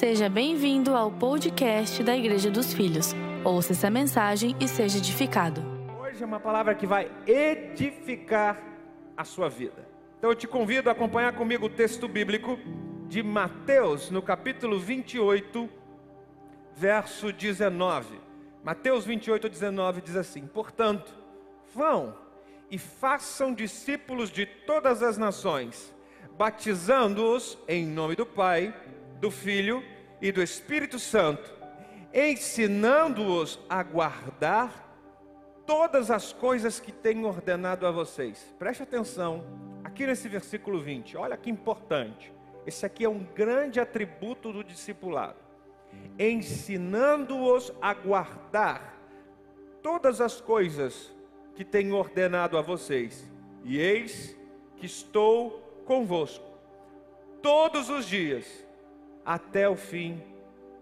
Seja 0.00 0.30
bem-vindo 0.30 0.96
ao 0.96 1.12
podcast 1.12 2.02
da 2.02 2.16
Igreja 2.16 2.50
dos 2.50 2.72
Filhos. 2.72 3.14
Ouça 3.44 3.72
essa 3.72 3.90
mensagem 3.90 4.56
e 4.58 4.66
seja 4.66 4.96
edificado. 4.96 5.60
Hoje 6.00 6.22
é 6.22 6.26
uma 6.26 6.40
palavra 6.40 6.74
que 6.74 6.86
vai 6.86 7.12
edificar 7.26 8.58
a 9.14 9.24
sua 9.24 9.50
vida. 9.50 9.86
Então 10.16 10.30
eu 10.30 10.34
te 10.34 10.48
convido 10.48 10.88
a 10.88 10.92
acompanhar 10.92 11.34
comigo 11.34 11.66
o 11.66 11.68
texto 11.68 12.08
bíblico 12.08 12.58
de 13.08 13.22
Mateus, 13.22 14.10
no 14.10 14.22
capítulo 14.22 14.80
28, 14.80 15.68
verso 16.74 17.30
19. 17.30 18.18
Mateus 18.64 19.04
28, 19.04 19.50
19 19.50 20.00
diz 20.00 20.16
assim: 20.16 20.46
Portanto, 20.46 21.14
vão 21.74 22.16
e 22.70 22.78
façam 22.78 23.52
discípulos 23.52 24.30
de 24.30 24.46
todas 24.46 25.02
as 25.02 25.18
nações, 25.18 25.94
batizando-os 26.38 27.58
em 27.68 27.84
nome 27.84 28.16
do 28.16 28.24
Pai, 28.24 28.72
do 29.20 29.30
Filho 29.30 29.84
e 30.20 30.32
do 30.32 30.42
Espírito 30.42 30.98
Santo, 30.98 31.52
ensinando-os 32.12 33.60
a 33.68 33.82
guardar 33.82 34.88
todas 35.66 36.10
as 36.10 36.32
coisas 36.32 36.80
que 36.80 36.90
tenho 36.90 37.26
ordenado 37.26 37.86
a 37.86 37.90
vocês. 37.90 38.52
Preste 38.58 38.82
atenção 38.82 39.44
aqui 39.84 40.06
nesse 40.06 40.28
versículo 40.28 40.80
20, 40.80 41.16
olha 41.16 41.36
que 41.36 41.50
importante. 41.50 42.32
Esse 42.66 42.84
aqui 42.84 43.04
é 43.04 43.08
um 43.08 43.24
grande 43.34 43.78
atributo 43.78 44.52
do 44.52 44.64
discipulado. 44.64 45.38
Ensinando-os 46.18 47.72
a 47.80 47.92
guardar 47.94 48.98
todas 49.82 50.20
as 50.20 50.40
coisas 50.40 51.14
que 51.54 51.64
tenho 51.64 51.94
ordenado 51.94 52.56
a 52.56 52.62
vocês. 52.62 53.30
E 53.64 53.78
eis 53.78 54.36
que 54.76 54.86
estou 54.86 55.82
convosco 55.84 56.44
todos 57.42 57.88
os 57.88 58.06
dias 58.06 58.64
até 59.24 59.68
o 59.68 59.76
fim 59.76 60.22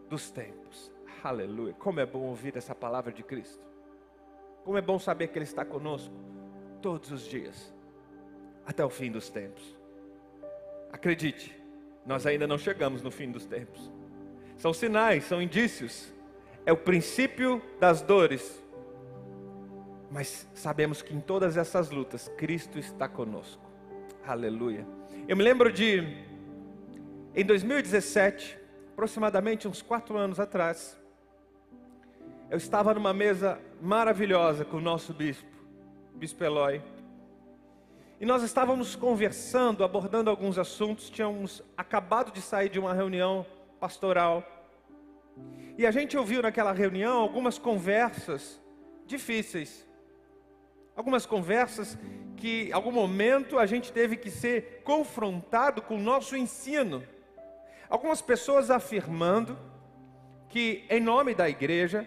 dos 0.08 0.30
tempos. 0.30 0.92
Aleluia. 1.22 1.74
Como 1.74 2.00
é 2.00 2.06
bom 2.06 2.20
ouvir 2.20 2.56
essa 2.56 2.74
palavra 2.74 3.12
de 3.12 3.22
Cristo. 3.22 3.64
Como 4.64 4.76
é 4.76 4.82
bom 4.82 4.98
saber 4.98 5.28
que 5.28 5.38
Ele 5.38 5.44
está 5.44 5.64
conosco 5.64 6.14
todos 6.80 7.10
os 7.10 7.22
dias, 7.22 7.74
até 8.66 8.84
o 8.84 8.90
fim 8.90 9.10
dos 9.10 9.28
tempos. 9.28 9.76
Acredite, 10.92 11.54
nós 12.06 12.26
ainda 12.26 12.46
não 12.46 12.58
chegamos 12.58 13.02
no 13.02 13.10
fim 13.10 13.30
dos 13.30 13.46
tempos. 13.46 13.90
São 14.56 14.72
sinais, 14.72 15.24
são 15.24 15.40
indícios. 15.40 16.12
É 16.64 16.72
o 16.72 16.76
princípio 16.76 17.62
das 17.78 18.02
dores. 18.02 18.62
Mas 20.10 20.48
sabemos 20.54 21.02
que 21.02 21.14
em 21.14 21.20
todas 21.20 21.56
essas 21.56 21.90
lutas, 21.90 22.28
Cristo 22.36 22.78
está 22.78 23.08
conosco. 23.08 23.62
Aleluia. 24.26 24.86
Eu 25.26 25.36
me 25.36 25.42
lembro 25.42 25.72
de, 25.72 26.02
em 27.34 27.44
2017, 27.44 28.58
aproximadamente 28.92 29.68
uns 29.68 29.82
quatro 29.82 30.16
anos 30.16 30.40
atrás, 30.40 30.98
eu 32.50 32.56
estava 32.56 32.94
numa 32.94 33.12
mesa 33.12 33.60
maravilhosa 33.80 34.64
com 34.64 34.78
o 34.78 34.80
nosso 34.80 35.12
bispo, 35.12 35.46
bispo 36.14 36.42
Eloy. 36.42 36.82
E 38.20 38.26
nós 38.26 38.42
estávamos 38.42 38.96
conversando, 38.96 39.84
abordando 39.84 40.30
alguns 40.30 40.58
assuntos, 40.58 41.10
tínhamos 41.10 41.62
acabado 41.76 42.32
de 42.32 42.40
sair 42.40 42.68
de 42.68 42.78
uma 42.78 42.92
reunião 42.92 43.46
pastoral. 43.78 44.42
E 45.76 45.86
a 45.86 45.90
gente 45.90 46.16
ouviu 46.16 46.42
naquela 46.42 46.72
reunião 46.72 47.18
algumas 47.18 47.58
conversas 47.58 48.60
difíceis. 49.06 49.86
Algumas 50.96 51.26
conversas 51.26 51.96
que, 52.36 52.70
em 52.70 52.72
algum 52.72 52.90
momento, 52.90 53.58
a 53.58 53.66
gente 53.66 53.92
teve 53.92 54.16
que 54.16 54.30
ser 54.30 54.82
confrontado 54.82 55.80
com 55.80 55.96
o 55.96 56.00
nosso 56.00 56.36
ensino. 56.36 57.04
Algumas 57.88 58.20
pessoas 58.20 58.70
afirmando 58.70 59.58
que, 60.48 60.84
em 60.90 61.00
nome 61.00 61.34
da 61.34 61.48
igreja, 61.48 62.06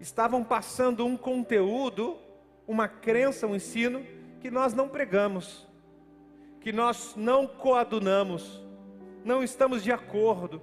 estavam 0.00 0.42
passando 0.42 1.06
um 1.06 1.16
conteúdo, 1.16 2.18
uma 2.66 2.88
crença, 2.88 3.46
um 3.46 3.54
ensino 3.54 4.04
que 4.40 4.50
nós 4.50 4.72
não 4.72 4.88
pregamos, 4.88 5.66
que 6.60 6.72
nós 6.72 7.14
não 7.16 7.46
coadunamos, 7.46 8.60
não 9.24 9.42
estamos 9.42 9.82
de 9.82 9.92
acordo. 9.92 10.62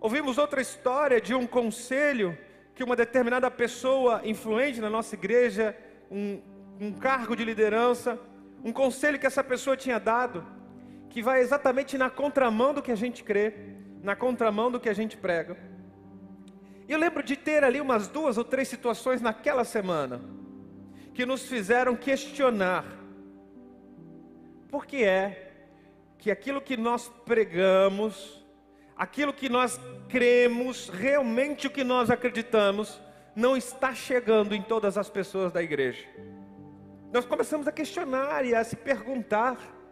Ouvimos 0.00 0.38
outra 0.38 0.60
história 0.60 1.20
de 1.20 1.34
um 1.34 1.46
conselho 1.46 2.36
que 2.74 2.82
uma 2.82 2.96
determinada 2.96 3.50
pessoa 3.50 4.20
influente 4.24 4.80
na 4.80 4.90
nossa 4.90 5.14
igreja, 5.14 5.76
um, 6.10 6.40
um 6.80 6.92
cargo 6.92 7.36
de 7.36 7.44
liderança, 7.44 8.18
um 8.64 8.72
conselho 8.72 9.18
que 9.18 9.26
essa 9.26 9.44
pessoa 9.44 9.76
tinha 9.76 10.00
dado, 10.00 10.44
que 11.14 11.22
vai 11.22 11.40
exatamente 11.40 11.96
na 11.96 12.10
contramão 12.10 12.74
do 12.74 12.82
que 12.82 12.90
a 12.90 12.96
gente 12.96 13.22
crê, 13.22 13.54
na 14.02 14.16
contramão 14.16 14.68
do 14.68 14.80
que 14.80 14.88
a 14.88 14.92
gente 14.92 15.16
prega. 15.16 15.56
E 16.88 16.92
eu 16.92 16.98
lembro 16.98 17.22
de 17.22 17.36
ter 17.36 17.62
ali 17.62 17.80
umas 17.80 18.08
duas 18.08 18.36
ou 18.36 18.42
três 18.42 18.66
situações 18.66 19.22
naquela 19.22 19.62
semana 19.62 20.20
que 21.14 21.24
nos 21.24 21.46
fizeram 21.46 21.94
questionar 21.94 22.84
por 24.68 24.86
que 24.86 25.04
é 25.04 25.52
que 26.18 26.32
aquilo 26.32 26.60
que 26.60 26.76
nós 26.76 27.08
pregamos, 27.24 28.44
aquilo 28.96 29.32
que 29.32 29.48
nós 29.48 29.80
cremos, 30.08 30.88
realmente 30.88 31.68
o 31.68 31.70
que 31.70 31.84
nós 31.84 32.10
acreditamos, 32.10 33.00
não 33.36 33.56
está 33.56 33.94
chegando 33.94 34.52
em 34.52 34.62
todas 34.62 34.98
as 34.98 35.08
pessoas 35.08 35.52
da 35.52 35.62
igreja. 35.62 36.04
Nós 37.12 37.24
começamos 37.24 37.68
a 37.68 37.72
questionar 37.72 38.44
e 38.44 38.52
a 38.52 38.64
se 38.64 38.74
perguntar: 38.74 39.83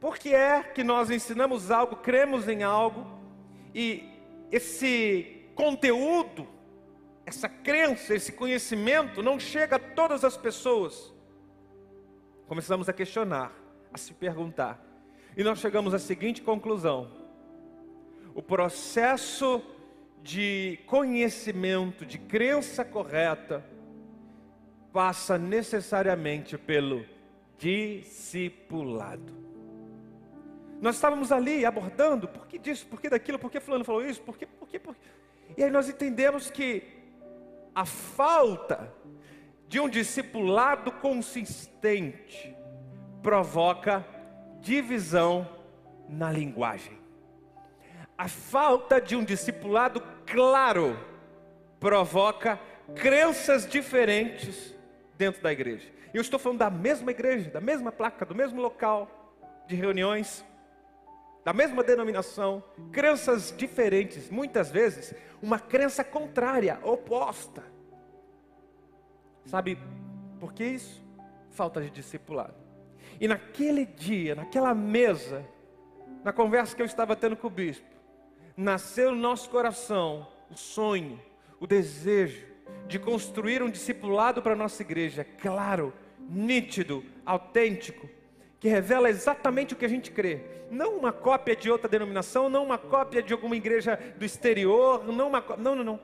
por 0.00 0.16
que 0.16 0.34
é 0.34 0.62
que 0.62 0.84
nós 0.84 1.10
ensinamos 1.10 1.70
algo, 1.70 1.96
cremos 1.96 2.48
em 2.48 2.62
algo, 2.62 3.06
e 3.74 4.04
esse 4.50 5.46
conteúdo, 5.54 6.46
essa 7.26 7.48
crença, 7.48 8.14
esse 8.14 8.32
conhecimento 8.32 9.22
não 9.22 9.38
chega 9.38 9.76
a 9.76 9.78
todas 9.78 10.24
as 10.24 10.36
pessoas. 10.36 11.12
Começamos 12.46 12.88
a 12.88 12.92
questionar, 12.92 13.52
a 13.92 13.98
se 13.98 14.14
perguntar. 14.14 14.82
E 15.36 15.44
nós 15.44 15.58
chegamos 15.58 15.92
à 15.92 15.98
seguinte 15.98 16.40
conclusão: 16.42 17.10
o 18.34 18.42
processo 18.42 19.62
de 20.22 20.78
conhecimento, 20.86 22.06
de 22.06 22.18
crença 22.18 22.84
correta, 22.84 23.64
passa 24.92 25.36
necessariamente 25.36 26.56
pelo 26.56 27.04
discipulado. 27.58 29.47
Nós 30.80 30.94
estávamos 30.94 31.32
ali 31.32 31.64
abordando, 31.64 32.28
por 32.28 32.46
que 32.46 32.58
disso, 32.58 32.86
por 32.86 33.00
que 33.00 33.08
daquilo, 33.08 33.38
por 33.38 33.50
que 33.50 33.60
fulano 33.60 33.84
falou 33.84 34.04
isso, 34.04 34.20
por 34.22 34.36
que, 34.36 34.46
por 34.46 34.68
que, 34.68 34.78
por 34.78 34.94
que. 34.94 35.08
E 35.56 35.64
aí 35.64 35.70
nós 35.70 35.88
entendemos 35.88 36.50
que 36.50 36.82
a 37.74 37.84
falta 37.84 38.92
de 39.66 39.80
um 39.80 39.88
discipulado 39.88 40.90
consistente 40.92 42.56
provoca 43.22 44.04
divisão 44.60 45.48
na 46.08 46.30
linguagem. 46.30 46.98
A 48.16 48.28
falta 48.28 49.00
de 49.00 49.14
um 49.14 49.24
discipulado 49.24 50.02
claro 50.26 50.98
provoca 51.78 52.58
crenças 52.94 53.66
diferentes 53.66 54.74
dentro 55.16 55.42
da 55.42 55.52
igreja. 55.52 55.88
Eu 56.12 56.20
estou 56.20 56.38
falando 56.38 56.58
da 56.58 56.70
mesma 56.70 57.10
igreja, 57.10 57.50
da 57.50 57.60
mesma 57.60 57.92
placa, 57.92 58.24
do 58.24 58.34
mesmo 58.34 58.60
local 58.60 59.36
de 59.66 59.76
reuniões, 59.76 60.44
da 61.48 61.52
mesma 61.54 61.82
denominação, 61.82 62.62
crenças 62.92 63.54
diferentes, 63.56 64.28
muitas 64.28 64.70
vezes 64.70 65.14
uma 65.40 65.58
crença 65.58 66.04
contrária, 66.04 66.78
oposta. 66.82 67.64
Sabe 69.46 69.78
por 70.38 70.52
que 70.52 70.62
isso? 70.62 71.02
Falta 71.48 71.80
de 71.80 71.88
discipulado. 71.88 72.52
E 73.18 73.26
naquele 73.26 73.86
dia, 73.86 74.34
naquela 74.34 74.74
mesa, 74.74 75.42
na 76.22 76.34
conversa 76.34 76.76
que 76.76 76.82
eu 76.82 76.86
estava 76.86 77.16
tendo 77.16 77.34
com 77.34 77.46
o 77.46 77.50
bispo, 77.50 77.96
nasceu 78.54 79.10
no 79.10 79.16
nosso 79.16 79.48
coração 79.48 80.28
o 80.50 80.54
sonho, 80.54 81.18
o 81.58 81.66
desejo 81.66 82.46
de 82.86 82.98
construir 82.98 83.62
um 83.62 83.70
discipulado 83.70 84.42
para 84.42 84.52
a 84.52 84.54
nossa 84.54 84.82
igreja, 84.82 85.24
claro, 85.24 85.94
nítido, 86.28 87.02
autêntico, 87.24 88.06
que 88.60 88.68
revela 88.68 89.08
exatamente 89.08 89.74
o 89.74 89.76
que 89.76 89.84
a 89.84 89.88
gente 89.88 90.10
crê. 90.10 90.40
Não 90.70 90.96
uma 90.96 91.12
cópia 91.12 91.54
de 91.54 91.70
outra 91.70 91.88
denominação, 91.88 92.48
não 92.48 92.64
uma 92.64 92.78
cópia 92.78 93.22
de 93.22 93.32
alguma 93.32 93.56
igreja 93.56 93.98
do 94.18 94.24
exterior, 94.24 95.04
não 95.06 95.28
uma 95.28 95.42
não, 95.56 95.74
não, 95.74 95.84
não. 95.84 96.00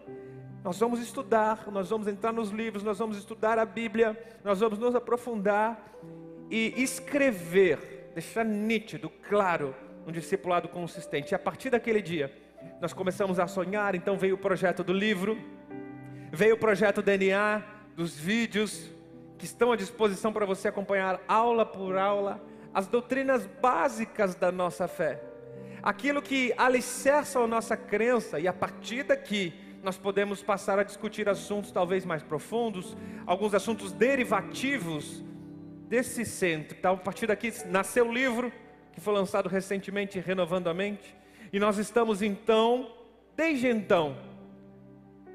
Nós 0.63 0.79
vamos 0.79 1.01
estudar, 1.01 1.71
nós 1.71 1.91
vamos 1.91 2.09
entrar 2.09 2.33
nos 2.33 2.51
livros, 2.51 2.83
nós 2.83 2.99
vamos 2.99 3.19
estudar 3.19 3.59
a 3.59 3.67
Bíblia, 3.67 4.19
nós 4.43 4.61
vamos 4.61 4.79
nos 4.79 4.95
aprofundar 4.95 5.93
e 6.51 6.73
escrever, 6.83 8.11
deixar 8.15 8.45
nítido, 8.45 9.11
claro, 9.29 9.75
um 10.07 10.13
discipulado 10.13 10.69
consistente. 10.69 11.33
E 11.33 11.35
a 11.35 11.39
partir 11.39 11.69
daquele 11.69 12.01
dia, 12.01 12.33
nós 12.81 12.95
começamos 12.95 13.39
a 13.39 13.47
sonhar, 13.47 13.95
então 13.95 14.17
veio 14.17 14.37
o 14.37 14.39
projeto 14.39 14.83
do 14.83 14.93
livro, 14.93 15.37
veio 16.33 16.55
o 16.55 16.59
projeto 16.59 17.03
DNA, 17.03 17.63
dos 17.95 18.17
vídeos, 18.17 18.91
que 19.45 19.49
estão 19.49 19.73
à 19.73 19.77
disposição 19.77 20.33
para 20.33 20.47
você 20.47 20.69
acompanhar 20.69 21.21
aula 21.29 21.67
por 21.67 21.99
aula 21.99 22.43
as 22.73 22.87
doutrinas 22.87 23.45
básicas 23.61 24.35
da 24.35 24.51
nossa 24.51 24.89
fé. 24.89 25.23
aquilo 25.83 26.23
que 26.23 26.55
alicerça 26.57 27.39
a 27.39 27.47
nossa 27.47 27.77
crença, 27.77 28.41
e 28.41 28.49
a 28.49 28.55
partir 28.55 29.03
daqui 29.03 29.53
nós 29.83 29.99
podemos 29.99 30.43
passar 30.43 30.79
a 30.79 30.83
discutir 30.83 31.29
assuntos 31.29 31.71
talvez 31.71 32.07
mais 32.07 32.23
profundos, 32.23 32.97
alguns 33.27 33.53
assuntos 33.53 33.93
derivativos 33.93 35.23
desse 35.91 36.25
centro. 36.25 36.75
Então, 36.79 36.95
a 36.95 36.97
partir 36.97 37.27
daqui 37.27 37.53
nasceu 37.67 38.09
o 38.09 38.13
livro 38.13 38.51
que 38.95 39.01
foi 39.01 39.13
lançado 39.13 39.47
recentemente, 39.47 40.19
Renovando 40.19 40.69
a 40.69 40.75
Mente, 40.75 41.15
e 41.53 41.59
nós 41.59 41.77
estamos 41.77 42.23
então, 42.23 42.91
desde 43.37 43.69
então, 43.69 44.17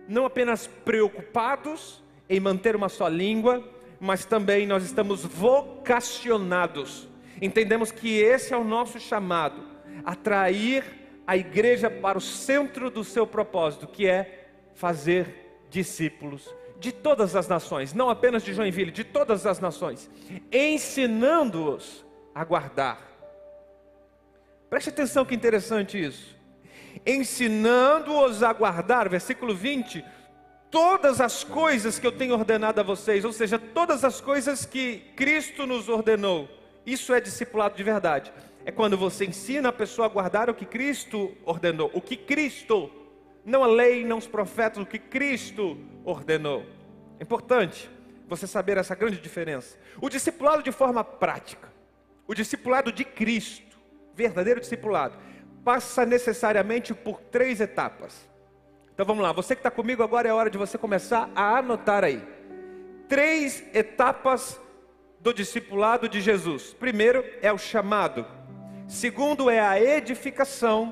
não 0.08 0.26
apenas 0.26 0.66
preocupados 0.66 2.04
em 2.28 2.40
manter 2.40 2.76
uma 2.76 2.90
só 2.90 3.08
língua, 3.08 3.78
mas 4.00 4.26
também 4.26 4.66
nós 4.66 4.84
estamos 4.84 5.24
vocacionados. 5.26 7.08
Entendemos 7.42 7.92
que 7.92 8.18
esse 8.18 8.54
é 8.54 8.58
o 8.58 8.64
nosso 8.64 9.00
chamado, 9.00 9.64
atrair 10.04 10.84
a 11.26 11.38
igreja 11.38 11.90
para 11.90 12.18
o 12.18 12.22
centro 12.22 12.90
do 12.90 13.04
seu 13.04 13.28
propósito, 13.28 13.88
que 13.88 14.08
é 14.08 14.48
fazer 14.74 15.66
discípulos 15.70 16.54
de 16.80 16.92
todas 16.92 17.36
as 17.36 17.48
nações, 17.48 17.94
não 17.94 18.10
apenas 18.10 18.42
de 18.42 18.54
Joinville, 18.54 18.92
de 18.92 19.04
todas 19.04 19.46
as 19.46 19.60
nações, 19.60 20.10
ensinando-os 20.52 22.06
a 22.34 22.44
guardar. 22.46 23.10
Preste 24.70 24.90
atenção 24.90 25.26
que 25.26 25.36
interessante 25.36 26.02
isso. 26.02 26.38
Ensinando-os 27.06 28.42
a 28.44 28.54
guardar, 28.54 29.10
versículo 29.10 29.54
20, 29.54 30.04
todas 30.72 31.20
as 31.20 31.44
coisas 31.44 32.00
que 32.00 32.06
eu 32.06 32.12
tenho 32.12 32.34
ordenado 32.34 32.80
a 32.80 32.84
vocês, 32.84 33.26
ou 33.26 33.34
seja, 33.34 33.58
todas 33.58 34.04
as 34.04 34.22
coisas 34.22 34.66
que 34.66 35.00
Cristo 35.16 35.66
nos 35.66 35.90
ordenou. 35.90 36.48
Isso 36.86 37.14
é 37.14 37.20
discipulado 37.20 37.76
de 37.76 37.84
verdade. 37.84 38.32
É 38.66 38.72
quando 38.72 38.98
você 38.98 39.26
ensina 39.26 39.70
a 39.70 39.74
pessoa 39.74 40.06
a 40.06 40.10
guardar 40.10 40.50
o 40.50 40.54
que 40.54 40.66
Cristo 40.66 41.36
ordenou, 41.44 41.90
o 41.94 42.02
que 42.02 42.16
Cristo, 42.16 42.90
não 43.44 43.64
a 43.64 43.68
lei, 43.68 44.06
não 44.06 44.18
os 44.18 44.28
profetas, 44.28 44.82
o 44.82 44.86
que 44.86 45.00
Cristo 45.00 45.78
ordenou. 46.04 46.66
É 47.20 47.24
importante 47.24 47.90
você 48.28 48.46
saber 48.46 48.78
essa 48.78 48.96
grande 48.96 49.18
diferença. 49.18 49.78
O 50.00 50.10
discipulado 50.10 50.62
de 50.62 50.72
forma 50.72 51.04
prática, 51.04 51.70
o 52.28 52.34
discipulado 52.36 52.92
de 52.92 53.04
Cristo, 53.04 53.78
verdadeiro 54.14 54.60
discipulado, 54.60 55.18
passa 55.64 56.06
necessariamente 56.06 56.94
por 56.94 57.20
três 57.22 57.60
etapas. 57.60 58.30
Então 59.00 59.08
vamos 59.08 59.24
lá, 59.24 59.32
você 59.32 59.56
que 59.56 59.62
está 59.62 59.72
comigo 59.72 60.04
agora 60.04 60.28
é 60.28 60.34
hora 60.34 60.50
de 60.50 60.58
você 60.58 60.78
começar 60.78 61.30
a 61.34 61.60
anotar 61.60 62.04
aí. 62.04 62.22
Três 63.08 63.64
etapas 63.74 64.60
do 65.22 65.34
discipulado 65.34 66.10
de 66.10 66.20
Jesus. 66.20 66.74
Primeiro 66.74 67.24
é 67.42 67.50
o 67.50 67.58
chamado, 67.58 68.26
segundo 68.90 69.50
é 69.50 69.58
a 69.58 69.82
edificação, 69.82 70.92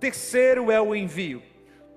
terceiro 0.00 0.70
é 0.70 0.80
o 0.80 0.94
envio. 0.94 1.42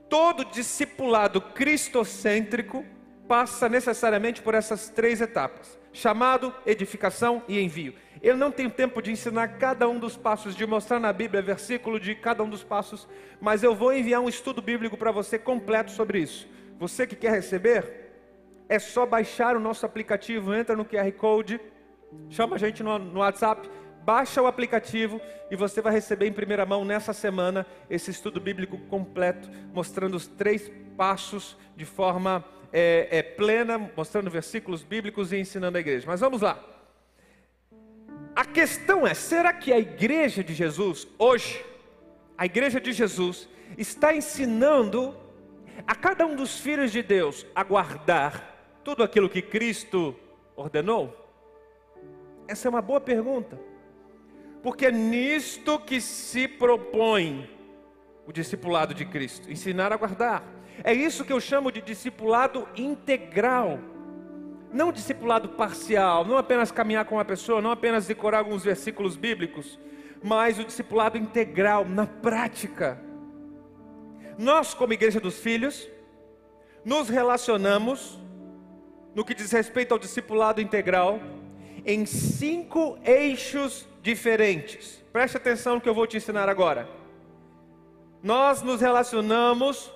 Todo 0.10 0.44
discipulado 0.44 1.40
cristocêntrico 1.40 2.84
passa 3.26 3.70
necessariamente 3.70 4.42
por 4.42 4.54
essas 4.54 4.90
três 4.90 5.22
etapas: 5.22 5.80
chamado, 5.94 6.54
edificação 6.66 7.42
e 7.48 7.58
envio. 7.58 7.94
Eu 8.22 8.36
não 8.36 8.52
tenho 8.52 8.70
tempo 8.70 9.02
de 9.02 9.12
ensinar 9.12 9.48
cada 9.60 9.88
um 9.88 10.00
dos 10.00 10.18
passos, 10.18 10.56
de 10.56 10.66
mostrar 10.66 11.00
na 11.00 11.14
Bíblia 11.14 11.42
versículo 11.42 12.00
de 12.00 12.16
cada 12.16 12.44
um 12.44 12.50
dos 12.50 12.64
passos, 12.64 13.08
mas 13.40 13.64
eu 13.64 13.76
vou 13.76 13.94
enviar 13.94 14.22
um 14.22 14.30
estudo 14.30 14.62
bíblico 14.62 14.98
para 14.98 15.12
você 15.12 15.38
completo 15.38 15.92
sobre 15.92 16.20
isso. 16.20 16.48
Você 16.80 17.06
que 17.06 17.16
quer 17.16 17.32
receber, 17.32 18.08
é 18.70 18.80
só 18.80 19.06
baixar 19.06 19.56
o 19.56 19.60
nosso 19.60 19.86
aplicativo, 19.86 20.54
entra 20.54 20.76
no 20.76 20.86
QR 20.86 21.12
Code, 21.14 21.60
chama 22.30 22.56
a 22.56 22.60
gente 22.60 22.84
no, 22.84 22.98
no 22.98 23.20
WhatsApp, 23.20 23.70
baixa 24.04 24.42
o 24.42 24.48
aplicativo 24.48 25.22
e 25.52 25.56
você 25.56 25.82
vai 25.82 25.94
receber 25.94 26.28
em 26.28 26.34
primeira 26.34 26.66
mão 26.66 26.84
nessa 26.84 27.14
semana 27.14 27.66
esse 27.90 28.12
estudo 28.12 28.40
bíblico 28.40 28.78
completo, 28.90 29.50
mostrando 29.74 30.16
os 30.16 30.28
três 30.28 30.72
passos 30.96 31.58
de 31.76 31.86
forma 31.86 32.44
é, 32.72 33.08
é, 33.12 33.24
plena, 33.24 33.78
mostrando 33.96 34.30
versículos 34.30 34.84
bíblicos 34.84 35.32
e 35.32 35.38
ensinando 35.38 35.78
a 35.78 35.82
igreja. 35.82 36.06
Mas 36.08 36.20
vamos 36.20 36.42
lá. 36.42 36.77
A 38.38 38.46
questão 38.46 39.08
é: 39.08 39.16
será 39.16 39.52
que 39.52 39.74
a 39.74 39.80
igreja 39.80 40.44
de 40.44 40.54
Jesus, 40.54 41.08
hoje, 41.18 41.66
a 42.38 42.46
igreja 42.46 42.80
de 42.80 42.94
Jesus, 42.94 43.50
está 43.76 44.16
ensinando 44.16 45.18
a 45.88 45.96
cada 45.96 46.24
um 46.24 46.36
dos 46.36 46.60
filhos 46.60 46.92
de 46.92 47.02
Deus 47.02 47.48
a 47.56 47.64
guardar 47.64 48.80
tudo 48.84 49.02
aquilo 49.02 49.28
que 49.28 49.42
Cristo 49.42 50.16
ordenou? 50.56 51.12
Essa 52.48 52.68
é 52.68 52.70
uma 52.70 52.82
boa 52.82 53.02
pergunta, 53.02 53.60
porque 54.62 54.86
é 54.86 54.92
nisto 54.92 55.80
que 55.80 56.00
se 56.00 56.48
propõe 56.48 57.50
o 58.28 58.32
discipulado 58.32 58.94
de 58.94 59.04
Cristo 59.04 59.52
ensinar 59.52 59.92
a 59.92 59.98
guardar. 59.98 60.44
É 60.84 60.94
isso 60.94 61.26
que 61.26 61.34
eu 61.34 61.42
chamo 61.42 61.72
de 61.72 61.82
discipulado 61.82 62.70
integral. 62.76 63.80
Não 64.72 64.92
discipulado 64.92 65.50
parcial, 65.50 66.26
não 66.26 66.38
apenas 66.38 66.72
caminhar 66.72 67.06
com 67.06 67.16
uma 67.16 67.26
pessoa, 67.26 67.62
não 67.62 67.72
apenas 67.72 68.08
decorar 68.08 68.40
alguns 68.40 68.64
versículos 68.64 69.16
bíblicos, 69.16 69.80
mas 70.22 70.60
o 70.60 70.64
discipulado 70.64 71.18
integral, 71.18 71.86
na 71.86 72.06
prática. 72.06 73.00
Nós, 74.38 74.74
como 74.74 74.94
Igreja 74.94 75.20
dos 75.20 75.40
Filhos, 75.40 75.88
nos 76.84 77.10
relacionamos 77.10 78.20
no 79.18 79.26
que 79.26 79.34
diz 79.34 79.52
respeito 79.52 79.94
ao 79.94 79.98
discipulado 79.98 80.62
integral, 80.62 81.20
em 81.84 82.06
cinco 82.06 83.00
eixos 83.04 83.88
diferentes. 84.00 85.04
Preste 85.12 85.38
atenção 85.38 85.74
no 85.74 85.82
que 85.82 85.90
eu 85.90 85.94
vou 85.96 86.06
te 86.06 86.18
ensinar 86.18 86.48
agora. 86.48 86.88
Nós 88.22 88.62
nos 88.62 88.80
relacionamos, 88.80 89.92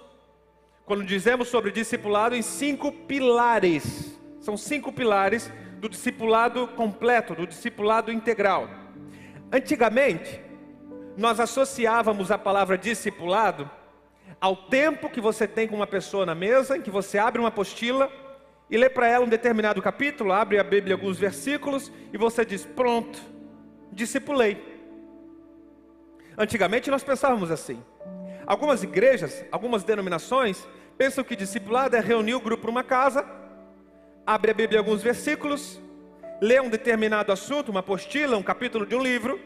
quando 0.85 1.03
dizemos 1.03 1.49
sobre 1.49 1.69
discipulado, 1.69 2.35
em 2.35 2.41
cinco 2.41 2.91
pilares. 2.91 4.10
São 4.41 4.57
cinco 4.57 4.91
pilares 4.91 5.49
do 5.79 5.87
discipulado 5.87 6.67
completo, 6.69 7.33
do 7.33 7.47
discipulado 7.47 8.11
integral. 8.11 8.67
Antigamente, 9.51 10.41
nós 11.15 11.39
associávamos 11.39 12.31
a 12.31 12.37
palavra 12.37 12.77
discipulado 12.77 13.69
ao 14.39 14.55
tempo 14.55 15.09
que 15.09 15.21
você 15.21 15.47
tem 15.47 15.67
com 15.67 15.75
uma 15.75 15.87
pessoa 15.87 16.25
na 16.25 16.33
mesa, 16.33 16.75
em 16.75 16.81
que 16.81 16.89
você 16.89 17.17
abre 17.17 17.39
uma 17.39 17.49
apostila 17.49 18.11
e 18.69 18.77
lê 18.77 18.89
para 18.89 19.07
ela 19.07 19.25
um 19.25 19.29
determinado 19.29 19.81
capítulo, 19.81 20.33
abre 20.33 20.57
a 20.57 20.63
Bíblia 20.63 20.95
alguns 20.95 21.19
versículos 21.19 21.91
e 22.11 22.17
você 22.17 22.43
diz: 22.43 22.65
Pronto, 22.65 23.19
discipulei. 23.91 24.71
Antigamente 26.35 26.89
nós 26.89 27.03
pensávamos 27.03 27.51
assim. 27.51 27.83
Algumas 28.47 28.81
igrejas, 28.81 29.45
algumas 29.51 29.83
denominações, 29.83 30.67
pensam 30.97 31.23
que 31.23 31.35
discipulado 31.35 31.95
é 31.95 31.99
reunir 31.99 32.33
o 32.33 32.41
grupo 32.41 32.67
numa 32.67 32.83
casa, 32.83 33.23
abre 34.25 34.51
a 34.51 34.53
Bíblia 34.53 34.79
alguns 34.79 35.01
versículos, 35.01 35.79
lê 36.41 36.59
um 36.59 36.69
determinado 36.69 37.31
assunto, 37.31 37.69
uma 37.69 37.81
apostila, 37.81 38.37
um 38.37 38.43
capítulo 38.43 38.85
de 38.85 38.95
um 38.95 39.01
livro, 39.01 39.39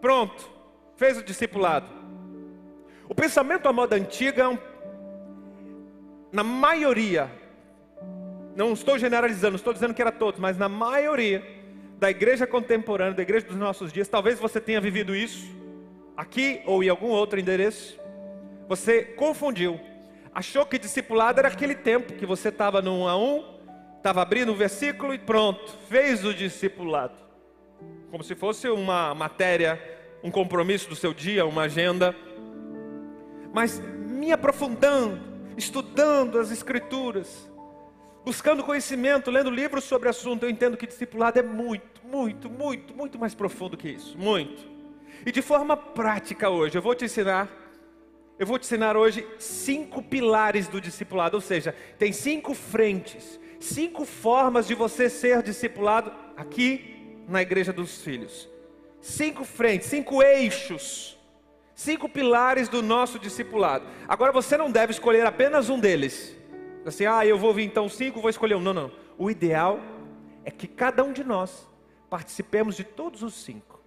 pronto, 0.00 0.48
fez 0.96 1.18
o 1.18 1.22
discipulado. 1.22 1.88
O 3.08 3.14
pensamento 3.14 3.68
à 3.68 3.72
moda 3.72 3.96
antiga, 3.96 4.52
é 4.52 4.58
na 6.30 6.44
maioria, 6.44 7.30
não 8.54 8.72
estou 8.72 8.98
generalizando, 8.98 9.56
estou 9.56 9.72
dizendo 9.72 9.94
que 9.94 10.02
era 10.02 10.12
todos, 10.12 10.38
mas 10.38 10.58
na 10.58 10.68
maioria 10.68 11.42
da 11.98 12.10
igreja 12.10 12.46
contemporânea, 12.46 13.14
da 13.14 13.22
igreja 13.22 13.46
dos 13.46 13.56
nossos 13.56 13.92
dias, 13.92 14.08
talvez 14.08 14.38
você 14.38 14.60
tenha 14.60 14.80
vivido 14.80 15.16
isso, 15.16 15.48
aqui 16.16 16.60
ou 16.66 16.84
em 16.84 16.88
algum 16.88 17.08
outro 17.08 17.40
endereço, 17.40 17.98
você 18.68 19.02
confundiu, 19.02 19.80
achou 20.34 20.66
que 20.66 20.78
discipulado 20.78 21.40
era 21.40 21.48
aquele 21.48 21.74
tempo 21.74 22.12
que 22.12 22.26
você 22.26 22.50
estava 22.50 22.82
no 22.82 23.00
um 23.00 23.08
a 23.08 23.16
um, 23.16 23.57
estava 23.98 24.22
abrindo 24.22 24.52
um 24.52 24.54
versículo 24.54 25.12
e 25.12 25.18
pronto, 25.18 25.76
fez 25.88 26.24
o 26.24 26.32
discipulado, 26.32 27.14
como 28.10 28.24
se 28.24 28.34
fosse 28.34 28.68
uma 28.68 29.14
matéria, 29.14 29.80
um 30.22 30.30
compromisso 30.30 30.88
do 30.88 30.96
seu 30.96 31.12
dia, 31.12 31.44
uma 31.44 31.62
agenda, 31.62 32.14
mas 33.52 33.80
me 33.80 34.32
aprofundando, 34.32 35.20
estudando 35.56 36.38
as 36.38 36.50
Escrituras, 36.50 37.50
buscando 38.24 38.62
conhecimento, 38.62 39.30
lendo 39.30 39.50
livros 39.50 39.84
sobre 39.84 40.06
o 40.08 40.10
assunto, 40.10 40.44
eu 40.44 40.50
entendo 40.50 40.76
que 40.76 40.86
discipulado 40.86 41.38
é 41.38 41.42
muito, 41.42 42.00
muito, 42.04 42.48
muito, 42.48 42.94
muito 42.94 43.18
mais 43.18 43.34
profundo 43.34 43.76
que 43.76 43.88
isso, 43.88 44.16
muito. 44.16 44.78
E 45.26 45.32
de 45.32 45.42
forma 45.42 45.76
prática 45.76 46.48
hoje, 46.48 46.78
eu 46.78 46.82
vou 46.82 46.94
te 46.94 47.04
ensinar, 47.04 47.48
eu 48.38 48.46
vou 48.46 48.58
te 48.58 48.64
ensinar 48.64 48.96
hoje 48.96 49.26
cinco 49.38 50.02
pilares 50.02 50.68
do 50.68 50.80
discipulado, 50.80 51.36
ou 51.36 51.40
seja, 51.40 51.74
tem 51.98 52.12
cinco 52.12 52.54
frentes, 52.54 53.40
cinco 53.60 54.04
formas 54.04 54.66
de 54.66 54.74
você 54.74 55.08
ser 55.08 55.42
discipulado 55.42 56.12
aqui 56.36 57.16
na 57.28 57.42
igreja 57.42 57.72
dos 57.72 58.02
filhos. 58.02 58.48
Cinco 59.00 59.44
frentes, 59.44 59.88
cinco 59.88 60.22
eixos, 60.22 61.18
cinco 61.74 62.08
pilares 62.08 62.68
do 62.68 62.82
nosso 62.82 63.18
discipulado. 63.18 63.86
Agora 64.08 64.32
você 64.32 64.56
não 64.56 64.70
deve 64.70 64.92
escolher 64.92 65.26
apenas 65.26 65.68
um 65.68 65.78
deles. 65.78 66.36
Assim, 66.84 67.06
ah, 67.06 67.24
eu 67.24 67.38
vou 67.38 67.52
vir 67.52 67.64
então 67.64 67.88
cinco, 67.88 68.20
vou 68.20 68.30
escolher 68.30 68.54
um. 68.54 68.60
Não, 68.60 68.74
não. 68.74 68.92
O 69.16 69.30
ideal 69.30 69.80
é 70.44 70.50
que 70.50 70.66
cada 70.66 71.04
um 71.04 71.12
de 71.12 71.22
nós 71.22 71.68
participemos 72.08 72.76
de 72.76 72.84
todos 72.84 73.22
os 73.22 73.34
cinco. 73.34 73.78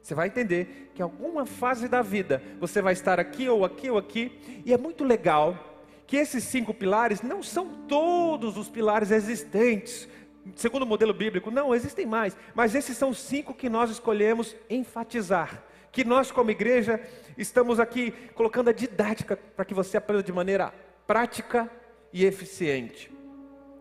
Você 0.00 0.14
vai 0.14 0.28
entender 0.28 0.90
que 0.94 1.00
em 1.00 1.04
alguma 1.04 1.46
fase 1.46 1.88
da 1.88 2.02
vida 2.02 2.42
você 2.58 2.82
vai 2.82 2.92
estar 2.92 3.20
aqui 3.20 3.48
ou 3.48 3.64
aqui 3.64 3.90
ou 3.90 3.98
aqui, 3.98 4.62
e 4.64 4.72
é 4.72 4.78
muito 4.78 5.04
legal 5.04 5.71
que 6.12 6.18
esses 6.18 6.44
cinco 6.44 6.74
pilares 6.74 7.22
não 7.22 7.42
são 7.42 7.66
todos 7.88 8.58
os 8.58 8.68
pilares 8.68 9.10
existentes, 9.10 10.06
segundo 10.54 10.82
o 10.82 10.86
modelo 10.86 11.14
bíblico, 11.14 11.50
não, 11.50 11.74
existem 11.74 12.04
mais, 12.04 12.36
mas 12.54 12.74
esses 12.74 12.98
são 12.98 13.14
cinco 13.14 13.54
que 13.54 13.70
nós 13.70 13.90
escolhemos 13.90 14.54
enfatizar, 14.68 15.64
que 15.90 16.04
nós 16.04 16.30
como 16.30 16.50
igreja 16.50 17.00
estamos 17.38 17.80
aqui 17.80 18.10
colocando 18.34 18.68
a 18.68 18.74
didática 18.74 19.38
para 19.38 19.64
que 19.64 19.72
você 19.72 19.96
aprenda 19.96 20.22
de 20.22 20.30
maneira 20.30 20.74
prática 21.06 21.70
e 22.12 22.26
eficiente. 22.26 23.10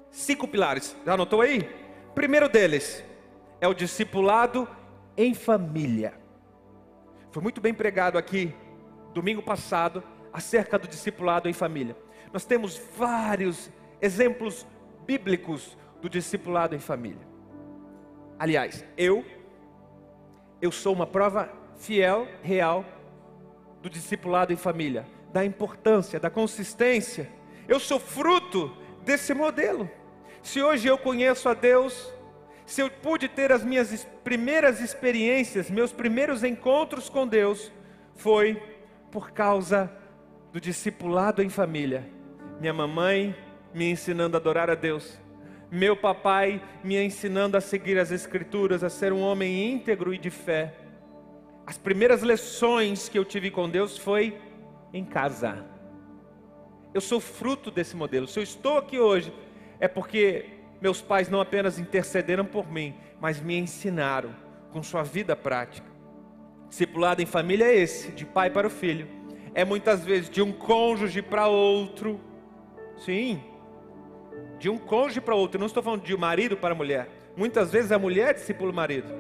Cinco 0.10 0.48
pilares, 0.48 0.96
já 1.06 1.16
anotou 1.16 1.42
aí? 1.42 1.70
Primeiro 2.16 2.48
deles 2.48 3.04
é 3.60 3.68
o 3.68 3.74
discipulado 3.74 4.70
em 5.18 5.34
família. 5.34 6.14
Foi 7.30 7.44
muito 7.44 7.60
bem 7.60 7.74
pregado 7.74 8.18
aqui, 8.18 8.56
domingo 9.14 9.42
passado, 9.42 10.02
acerca 10.32 10.80
do 10.80 10.88
discipulado 10.88 11.50
em 11.50 11.54
família. 11.54 11.94
Nós 12.34 12.46
temos 12.46 12.82
vários 12.98 13.70
exemplos 14.02 14.66
bíblicos 15.06 15.78
do 16.02 16.10
discipulado 16.10 16.76
em 16.76 16.80
família. 16.80 17.28
Aliás, 18.40 18.86
eu 18.98 19.24
eu 20.62 20.72
sou 20.72 20.94
uma 20.94 21.08
prova 21.08 21.52
fiel, 21.78 22.28
real 22.44 22.86
do 23.82 23.90
discipulado 23.90 24.54
em 24.54 24.56
família, 24.56 25.08
da 25.34 25.44
importância, 25.44 26.20
da 26.20 26.30
consistência. 26.30 27.28
Eu 27.68 27.80
sou 27.80 28.00
fruto 28.00 28.72
desse 29.04 29.34
modelo. 29.34 29.90
Se 30.44 30.62
hoje 30.62 30.88
eu 30.88 30.98
conheço 30.98 31.50
a 31.50 31.56
Deus, 31.56 32.14
se 32.66 32.82
eu 32.82 32.92
pude 32.92 33.28
ter 33.28 33.52
as 33.52 33.64
minhas 33.64 34.08
primeiras 34.24 34.80
experiências, 34.80 35.70
meus 35.70 35.92
primeiros 35.92 36.44
encontros 36.44 37.10
com 37.10 37.28
Deus, 37.28 37.72
foi 38.16 38.62
por 39.10 39.32
causa 39.32 39.92
do 40.52 40.62
discipulado 40.62 41.42
em 41.42 41.50
família. 41.50 42.08
Minha 42.62 42.74
mamãe 42.74 43.36
me 43.74 43.90
ensinando 43.90 44.38
a 44.38 44.40
adorar 44.40 44.70
a 44.70 44.76
Deus, 44.76 45.20
meu 45.72 45.98
papai 45.98 46.62
me 46.84 46.96
ensinando 46.96 47.58
a 47.58 47.62
seguir 47.62 47.98
as 47.98 48.12
Escrituras, 48.12 48.84
a 48.84 48.90
ser 48.90 49.12
um 49.12 49.20
homem 49.20 49.74
íntegro 49.74 50.14
e 50.14 50.18
de 50.20 50.30
fé. 50.30 50.76
As 51.66 51.80
primeiras 51.80 52.22
lições 52.22 53.10
que 53.10 53.18
eu 53.18 53.26
tive 53.26 53.50
com 53.50 53.68
Deus 53.68 53.98
foi 53.98 54.38
em 54.94 55.04
casa. 55.04 55.66
Eu 56.94 57.02
sou 57.02 57.20
fruto 57.20 57.72
desse 57.72 57.96
modelo. 57.96 58.28
Se 58.28 58.38
eu 58.38 58.44
estou 58.44 58.78
aqui 58.78 59.00
hoje, 59.00 59.34
é 59.80 59.88
porque 59.88 60.46
meus 60.80 61.02
pais 61.02 61.30
não 61.30 61.42
apenas 61.42 61.80
intercederam 61.80 62.46
por 62.46 62.72
mim, 62.72 62.94
mas 63.20 63.42
me 63.42 63.58
ensinaram 63.58 64.36
com 64.72 64.84
sua 64.84 65.02
vida 65.02 65.36
prática. 65.36 65.90
Discipulado 66.70 67.24
em 67.24 67.26
família 67.26 67.66
é 67.66 67.76
esse, 67.76 68.12
de 68.12 68.24
pai 68.24 68.52
para 68.52 68.68
o 68.68 68.70
filho. 68.70 69.08
É 69.56 69.66
muitas 69.66 70.06
vezes 70.06 70.30
de 70.30 70.44
um 70.44 70.52
cônjuge 70.52 71.24
para 71.24 71.48
outro. 71.48 72.30
Sim, 72.98 73.42
de 74.60 74.70
um 74.70 74.78
cônjuge 74.78 75.22
para 75.22 75.36
outro. 75.36 75.60
Não 75.60 75.68
estou 75.68 75.82
falando 75.82 76.04
de 76.04 76.16
marido 76.16 76.56
para 76.56 76.76
mulher. 76.76 77.10
Muitas 77.36 77.72
vezes 77.72 77.92
a 77.92 78.00
mulher 78.00 78.34
discipula 78.34 78.72
o 78.72 78.76
marido. 78.76 79.12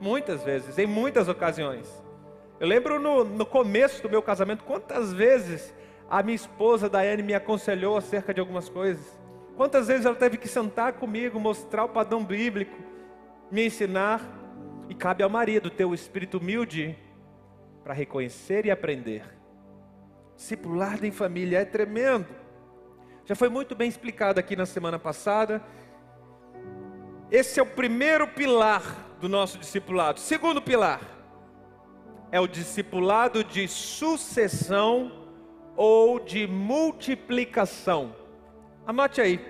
Muitas 0.00 0.42
vezes, 0.42 0.78
em 0.78 0.86
muitas 0.86 1.28
ocasiões. 1.28 1.88
Eu 2.60 2.68
lembro 2.68 3.00
no, 3.00 3.24
no 3.24 3.44
começo 3.44 4.02
do 4.02 4.08
meu 4.08 4.22
casamento, 4.22 4.64
quantas 4.64 5.12
vezes 5.12 5.74
a 6.08 6.22
minha 6.22 6.36
esposa 6.36 6.88
Daiane 6.88 7.22
me 7.22 7.34
aconselhou 7.34 7.96
acerca 7.96 8.32
de 8.32 8.40
algumas 8.40 8.68
coisas. 8.68 9.04
Quantas 9.56 9.88
vezes 9.88 10.04
ela 10.04 10.14
teve 10.14 10.36
que 10.36 10.48
sentar 10.48 10.94
comigo, 10.94 11.40
mostrar 11.40 11.84
o 11.84 11.88
padrão 11.88 12.24
bíblico, 12.24 12.76
me 13.50 13.66
ensinar. 13.66 14.20
E 14.88 14.94
cabe 14.94 15.22
ao 15.22 15.30
marido 15.30 15.70
ter 15.70 15.86
o 15.86 15.94
espírito 15.94 16.36
humilde 16.36 16.96
para 17.82 17.94
reconhecer 17.94 18.66
e 18.66 18.70
aprender. 18.70 19.24
Discipulado 20.36 21.06
em 21.06 21.10
família 21.10 21.60
é 21.60 21.64
tremendo. 21.64 22.43
Já 23.26 23.34
foi 23.34 23.48
muito 23.48 23.74
bem 23.74 23.88
explicado 23.88 24.38
aqui 24.38 24.54
na 24.54 24.66
semana 24.66 24.98
passada. 24.98 25.62
Esse 27.30 27.58
é 27.58 27.62
o 27.62 27.66
primeiro 27.66 28.28
pilar 28.28 28.82
do 29.18 29.30
nosso 29.30 29.56
discipulado. 29.56 30.20
Segundo 30.20 30.60
pilar 30.60 31.00
é 32.30 32.38
o 32.38 32.46
discipulado 32.46 33.42
de 33.42 33.66
sucessão 33.66 35.10
ou 35.74 36.20
de 36.20 36.46
multiplicação. 36.46 38.14
Anote 38.86 39.22
aí. 39.22 39.40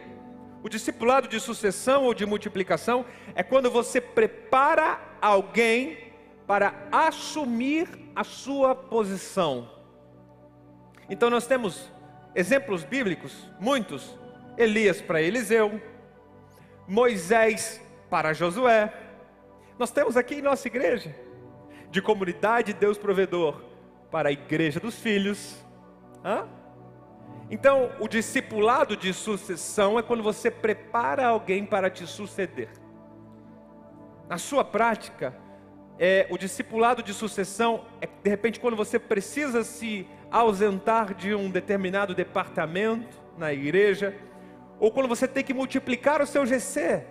O 0.62 0.68
discipulado 0.68 1.26
de 1.26 1.40
sucessão 1.40 2.04
ou 2.04 2.14
de 2.14 2.24
multiplicação 2.24 3.04
é 3.34 3.42
quando 3.42 3.72
você 3.72 4.00
prepara 4.00 5.00
alguém 5.20 6.12
para 6.46 6.88
assumir 6.92 7.88
a 8.14 8.22
sua 8.22 8.72
posição. 8.72 9.68
Então 11.10 11.28
nós 11.28 11.44
temos 11.46 11.92
exemplos 12.34 12.84
bíblicos, 12.84 13.50
muitos. 13.60 14.18
Elias 14.56 15.00
para 15.00 15.20
Eliseu, 15.20 15.80
Moisés 16.86 17.80
para 18.08 18.32
Josué. 18.32 18.92
Nós 19.78 19.90
temos 19.90 20.16
aqui 20.16 20.36
em 20.36 20.42
nossa 20.42 20.68
igreja, 20.68 21.14
de 21.90 22.00
comunidade 22.00 22.72
Deus 22.72 22.96
provedor, 22.96 23.64
para 24.10 24.28
a 24.28 24.32
igreja 24.32 24.78
dos 24.78 24.94
filhos. 24.96 25.64
Hã? 26.24 26.46
Então, 27.50 27.90
o 28.00 28.08
discipulado 28.08 28.96
de 28.96 29.12
sucessão 29.12 29.98
é 29.98 30.02
quando 30.02 30.22
você 30.22 30.50
prepara 30.50 31.26
alguém 31.26 31.66
para 31.66 31.90
te 31.90 32.06
suceder. 32.06 32.70
Na 34.28 34.38
sua 34.38 34.64
prática, 34.64 35.34
é, 35.98 36.26
o 36.30 36.36
discipulado 36.36 37.02
de 37.02 37.14
sucessão 37.14 37.84
é 38.00 38.06
de 38.06 38.30
repente 38.30 38.58
quando 38.58 38.76
você 38.76 38.98
precisa 38.98 39.62
se 39.62 40.06
ausentar 40.30 41.14
de 41.14 41.34
um 41.34 41.48
determinado 41.48 42.14
departamento 42.14 43.16
na 43.38 43.52
igreja, 43.52 44.16
ou 44.80 44.90
quando 44.90 45.08
você 45.08 45.28
tem 45.28 45.44
que 45.44 45.54
multiplicar 45.54 46.20
o 46.20 46.26
seu 46.26 46.44
GC. 46.44 47.04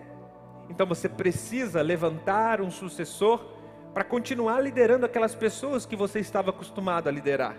Então 0.69 0.85
você 0.85 1.07
precisa 1.07 1.81
levantar 1.81 2.61
um 2.61 2.69
sucessor 2.69 3.45
para 3.93 4.03
continuar 4.03 4.59
liderando 4.59 5.05
aquelas 5.05 5.35
pessoas 5.35 5.85
que 5.85 5.95
você 5.95 6.19
estava 6.19 6.49
acostumado 6.49 7.07
a 7.07 7.11
liderar. 7.11 7.55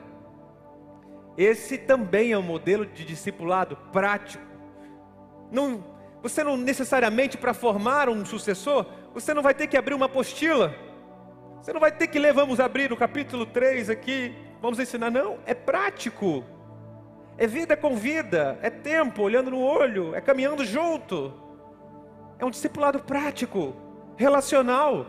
Esse 1.37 1.79
também 1.79 2.33
é 2.33 2.39
um 2.39 2.43
modelo 2.43 2.85
de 2.87 3.05
discipulado 3.05 3.77
prático. 3.93 4.45
Não, 5.51 5.85
você 6.23 6.45
não 6.45 6.57
necessariamente 6.57 7.37
para 7.37 7.55
formar 7.55 8.09
um 8.09 8.25
sucessor, 8.25 8.87
você 9.13 9.33
não 9.33 9.43
vai 9.43 9.55
ter 9.55 9.67
que 9.67 9.77
abrir 9.77 9.95
uma 9.95 10.07
apostila. 10.07 10.75
Você 11.65 11.73
não 11.73 11.81
vai 11.81 11.91
ter 11.91 12.09
que 12.09 12.19
ler, 12.19 12.35
vamos 12.35 12.61
abrir 12.61 12.93
o 12.93 12.97
capítulo 12.97 13.47
3 13.47 13.89
aqui, 13.89 14.37
vamos 14.61 14.79
ensinar. 14.79 15.11
Não, 15.11 15.39
é 15.47 15.55
prático. 15.55 16.45
É 17.39 17.47
vida 17.47 17.75
com 17.75 17.97
vida, 17.97 18.59
é 18.61 18.69
tempo, 18.69 19.23
olhando 19.23 19.51
no 19.51 19.63
olho, 19.63 20.15
é 20.15 20.21
caminhando 20.21 20.63
junto. 20.63 21.33
É 22.39 22.45
um 22.45 22.51
discipulado 22.51 23.01
prático, 23.01 23.75
relacional. 24.15 25.07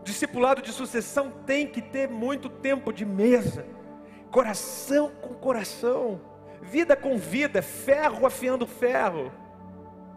O 0.00 0.02
discipulado 0.02 0.60
de 0.60 0.72
sucessão 0.72 1.30
tem 1.46 1.68
que 1.68 1.80
ter 1.80 2.08
muito 2.08 2.48
tempo 2.48 2.92
de 2.92 3.04
mesa 3.04 3.64
coração 4.28 5.12
com 5.20 5.34
coração, 5.34 6.20
vida 6.60 6.96
com 6.96 7.16
vida, 7.16 7.62
ferro 7.62 8.26
afiando 8.26 8.66
ferro. 8.66 9.30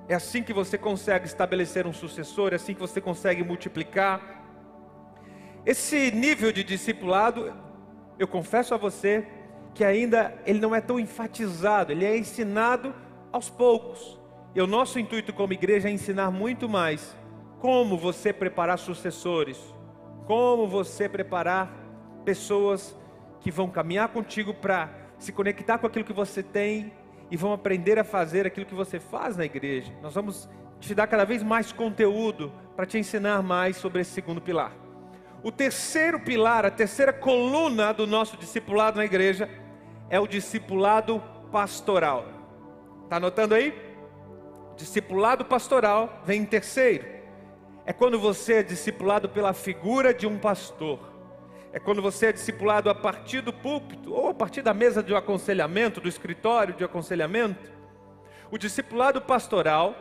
É 0.08 0.16
assim 0.16 0.42
que 0.42 0.52
você 0.52 0.80
consegue 0.80 1.28
estabelecer 1.28 1.86
um 1.86 1.94
sucessor, 1.94 2.54
é 2.54 2.56
assim 2.56 2.74
que 2.74 2.80
você 2.80 3.00
consegue 3.00 3.44
multiplicar. 3.44 4.43
Esse 5.66 6.12
nível 6.12 6.52
de 6.52 6.62
discipulado, 6.62 7.54
eu 8.20 8.28
confesso 8.28 8.74
a 8.74 8.78
você 8.78 9.26
que 9.74 9.84
ainda 9.84 10.36
ele 10.46 10.60
não 10.60 10.76
é 10.76 10.82
tão 10.82 11.00
enfatizado, 11.00 11.92
ele 11.92 12.06
é 12.06 12.18
ensinado 12.18 12.94
aos 13.32 13.50
poucos. 13.50 14.20
E 14.54 14.62
o 14.62 14.68
nosso 14.68 15.00
intuito 15.00 15.34
como 15.34 15.54
igreja 15.54 15.88
é 15.88 15.92
ensinar 15.92 16.30
muito 16.32 16.68
mais 16.68 17.16
como 17.60 17.98
você 17.98 18.34
preparar 18.34 18.78
sucessores, 18.78 19.58
como 20.26 20.68
você 20.68 21.08
preparar 21.08 21.74
pessoas 22.26 22.96
que 23.40 23.50
vão 23.50 23.70
caminhar 23.70 24.10
contigo 24.10 24.54
para 24.54 24.90
se 25.18 25.32
conectar 25.32 25.78
com 25.78 25.88
aquilo 25.88 26.04
que 26.04 26.12
você 26.12 26.44
tem 26.44 26.92
e 27.32 27.38
vão 27.38 27.54
aprender 27.54 27.98
a 27.98 28.04
fazer 28.04 28.46
aquilo 28.46 28.66
que 28.66 28.76
você 28.76 29.00
faz 29.00 29.38
na 29.38 29.46
igreja. 29.46 29.94
Nós 30.02 30.14
vamos 30.14 30.50
te 30.82 30.94
dar 30.94 31.08
cada 31.08 31.24
vez 31.24 31.42
mais 31.42 31.72
conteúdo 31.72 32.52
para 32.76 32.86
te 32.86 32.98
ensinar 32.98 33.42
mais 33.42 33.78
sobre 33.78 34.02
esse 34.02 34.12
segundo 34.12 34.42
pilar. 34.42 34.83
O 35.44 35.52
terceiro 35.52 36.20
pilar, 36.20 36.66
a 36.66 36.72
terceira 36.72 37.12
coluna 37.12 37.94
do 37.94 38.08
nosso 38.08 38.38
discipulado 38.38 38.98
na 38.98 39.06
igreja 39.06 39.50
é 40.10 40.20
o 40.20 40.26
discipulado 40.26 41.22
pastoral. 41.52 42.26
Está 43.04 43.18
anotando 43.18 43.54
aí? 43.54 43.74
Discipulado 44.78 45.46
pastoral 45.46 46.22
vem 46.26 46.42
em 46.42 46.46
terceiro. 46.46 47.06
É 47.86 47.92
quando 47.92 48.18
você 48.18 48.54
é 48.54 48.64
discipulado 48.64 49.28
pela 49.28 49.54
figura 49.54 50.14
de 50.14 50.26
um 50.26 50.40
pastor 50.40 51.14
é 51.74 51.80
quando 51.80 52.04
você 52.04 52.28
é 52.28 52.32
discipulado 52.32 52.88
a 52.88 52.94
partir 52.94 53.42
do 53.42 53.52
púlpito 53.52 54.14
ou 54.14 54.30
a 54.30 54.34
partir 54.34 54.62
da 54.62 54.76
mesa 54.76 55.02
de 55.02 55.14
aconselhamento, 55.16 56.00
do 56.00 56.08
escritório 56.08 56.76
de 56.76 56.84
aconselhamento. 56.84 57.72
O 58.52 58.60
discipulado 58.60 59.20
pastoral 59.20 59.96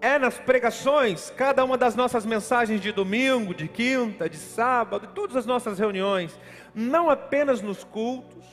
é 0.00 0.18
nas 0.18 0.38
pregações, 0.38 1.30
cada 1.36 1.64
uma 1.64 1.76
das 1.76 1.94
nossas 1.94 2.24
mensagens 2.24 2.80
de 2.80 2.90
domingo, 2.90 3.54
de 3.54 3.68
quinta, 3.68 4.28
de 4.28 4.36
sábado, 4.36 5.08
todas 5.14 5.36
as 5.36 5.46
nossas 5.46 5.78
reuniões, 5.78 6.38
não 6.74 7.10
apenas 7.10 7.60
nos 7.60 7.84
cultos, 7.84 8.44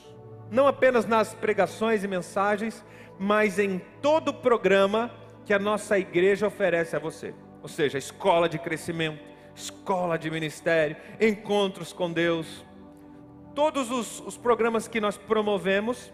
não 0.50 0.66
apenas 0.66 1.06
nas 1.06 1.34
pregações 1.34 2.04
e 2.04 2.08
mensagens, 2.08 2.84
mas 3.18 3.58
em 3.58 3.80
todo 4.00 4.28
o 4.28 4.34
programa 4.34 5.10
que 5.44 5.54
a 5.54 5.58
nossa 5.58 5.98
igreja 5.98 6.46
oferece 6.46 6.94
a 6.94 6.98
você. 6.98 7.34
Ou 7.62 7.68
seja, 7.68 7.98
escola 7.98 8.48
de 8.48 8.58
crescimento, 8.58 9.22
escola 9.54 10.18
de 10.18 10.30
ministério, 10.30 10.96
encontros 11.20 11.92
com 11.92 12.12
Deus. 12.12 12.64
Todos 13.54 13.90
os, 13.90 14.20
os 14.20 14.36
programas 14.36 14.86
que 14.86 15.00
nós 15.00 15.16
promovemos, 15.16 16.12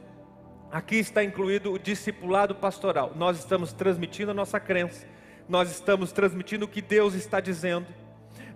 aqui 0.70 0.96
está 0.96 1.22
incluído 1.22 1.72
o 1.72 1.78
discipulado 1.78 2.54
pastoral. 2.54 3.12
Nós 3.14 3.38
estamos 3.38 3.72
transmitindo 3.72 4.30
a 4.30 4.34
nossa 4.34 4.58
crença, 4.58 5.06
nós 5.48 5.70
estamos 5.70 6.12
transmitindo 6.12 6.64
o 6.64 6.68
que 6.68 6.80
Deus 6.80 7.14
está 7.14 7.40
dizendo, 7.40 7.86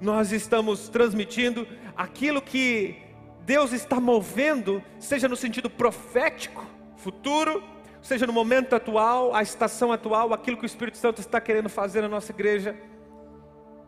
nós 0.01 0.33
estamos 0.33 0.89
transmitindo 0.89 1.67
aquilo 1.97 2.41
que 2.41 2.97
Deus 3.45 3.73
está 3.73 3.99
movendo, 4.01 4.83
seja 4.99 5.29
no 5.29 5.37
sentido 5.37 5.69
profético, 5.69 6.65
futuro, 6.97 7.63
seja 8.01 8.27
no 8.27 8.33
momento 8.33 8.75
atual, 8.75 9.35
a 9.35 9.43
estação 9.43 9.93
atual, 9.93 10.33
aquilo 10.33 10.57
que 10.57 10.65
o 10.65 10.67
Espírito 10.67 10.99
Santo 10.99 11.21
está 11.21 11.41
querendo 11.41 11.69
fazer 11.69 12.03
na 12.03 12.09
nossa 12.09 12.33
igreja. 12.33 12.77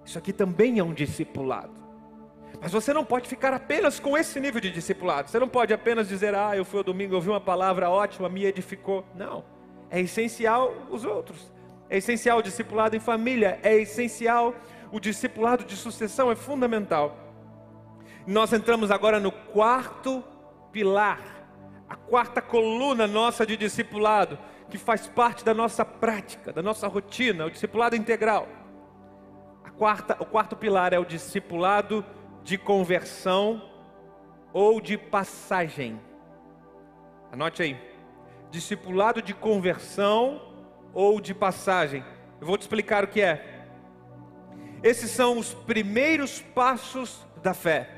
Isso 0.04 0.18
aqui 0.18 0.32
também 0.32 0.78
é 0.78 0.84
um 0.84 0.92
discipulado. 0.92 1.80
Mas 2.60 2.72
você 2.72 2.92
não 2.92 3.04
pode 3.04 3.28
ficar 3.28 3.54
apenas 3.54 3.98
com 3.98 4.18
esse 4.18 4.38
nível 4.40 4.60
de 4.60 4.70
discipulado. 4.70 5.30
Você 5.30 5.38
não 5.38 5.48
pode 5.48 5.72
apenas 5.72 6.08
dizer, 6.08 6.34
ah, 6.34 6.56
eu 6.56 6.64
fui 6.64 6.78
ao 6.78 6.84
domingo, 6.84 7.14
ouvi 7.14 7.28
uma 7.28 7.40
palavra 7.40 7.88
ótima, 7.88 8.28
me 8.28 8.44
edificou. 8.44 9.04
Não. 9.14 9.44
É 9.88 10.00
essencial 10.00 10.74
os 10.90 11.04
outros. 11.04 11.50
É 11.90 11.98
essencial 11.98 12.38
o 12.38 12.42
discipulado 12.42 12.96
em 12.96 13.00
família. 13.00 13.58
É 13.62 13.74
essencial 13.74 14.54
o 14.92 15.00
discipulado 15.00 15.64
de 15.64 15.76
sucessão. 15.76 16.30
É 16.30 16.36
fundamental. 16.36 17.18
Nós 18.26 18.52
entramos 18.52 18.92
agora 18.92 19.18
no 19.18 19.32
quarto 19.32 20.22
pilar, 20.70 21.20
a 21.88 21.96
quarta 21.96 22.40
coluna 22.40 23.06
nossa 23.06 23.44
de 23.44 23.56
discipulado, 23.56 24.38
que 24.68 24.78
faz 24.78 25.08
parte 25.08 25.44
da 25.44 25.52
nossa 25.52 25.84
prática, 25.84 26.52
da 26.52 26.62
nossa 26.62 26.86
rotina, 26.86 27.46
o 27.46 27.50
discipulado 27.50 27.96
integral. 27.96 28.46
A 29.64 29.70
quarta, 29.70 30.16
o 30.20 30.24
quarto 30.24 30.54
pilar 30.54 30.92
é 30.92 30.98
o 30.98 31.04
discipulado 31.04 32.04
de 32.44 32.56
conversão 32.56 33.68
ou 34.52 34.80
de 34.80 34.96
passagem. 34.96 36.00
Anote 37.32 37.62
aí. 37.62 37.76
Discipulado 38.50 39.20
de 39.20 39.34
conversão 39.34 40.49
ou 40.92 41.20
de 41.20 41.34
passagem. 41.34 42.04
Eu 42.40 42.46
vou 42.46 42.56
te 42.56 42.62
explicar 42.62 43.04
o 43.04 43.08
que 43.08 43.20
é. 43.20 43.64
Esses 44.82 45.10
são 45.10 45.38
os 45.38 45.52
primeiros 45.52 46.40
passos 46.40 47.26
da 47.42 47.52
fé. 47.52 47.88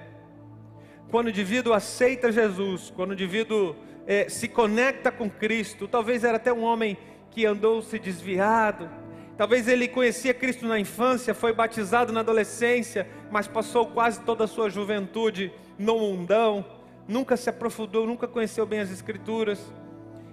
Quando 1.10 1.26
o 1.26 1.30
indivíduo 1.30 1.72
aceita 1.72 2.32
Jesus, 2.32 2.92
quando 2.94 3.10
o 3.10 3.14
indivíduo 3.14 3.76
é, 4.06 4.28
se 4.28 4.48
conecta 4.48 5.12
com 5.12 5.28
Cristo, 5.28 5.86
talvez 5.86 6.24
era 6.24 6.36
até 6.36 6.52
um 6.52 6.62
homem 6.62 6.96
que 7.30 7.46
andou 7.46 7.82
se 7.82 7.98
desviado, 7.98 8.90
Talvez 9.36 9.66
ele 9.66 9.88
conhecia 9.88 10.34
Cristo 10.34 10.66
na 10.66 10.78
infância, 10.78 11.34
foi 11.34 11.52
batizado 11.52 12.12
na 12.12 12.20
adolescência, 12.20 13.08
mas 13.30 13.48
passou 13.48 13.86
quase 13.86 14.20
toda 14.20 14.44
a 14.44 14.46
sua 14.46 14.68
juventude 14.68 15.52
no 15.78 15.98
mundão, 15.98 16.64
nunca 17.08 17.36
se 17.36 17.48
aprofundou, 17.48 18.06
nunca 18.06 18.28
conheceu 18.28 18.66
bem 18.66 18.80
as 18.80 18.90
Escrituras. 18.90 19.72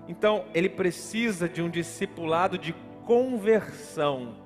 Então, 0.10 0.46
ele 0.56 0.68
precisa 0.68 1.48
de 1.48 1.62
um 1.62 1.70
discipulado 1.70 2.58
de 2.58 2.74
conversão. 3.06 4.38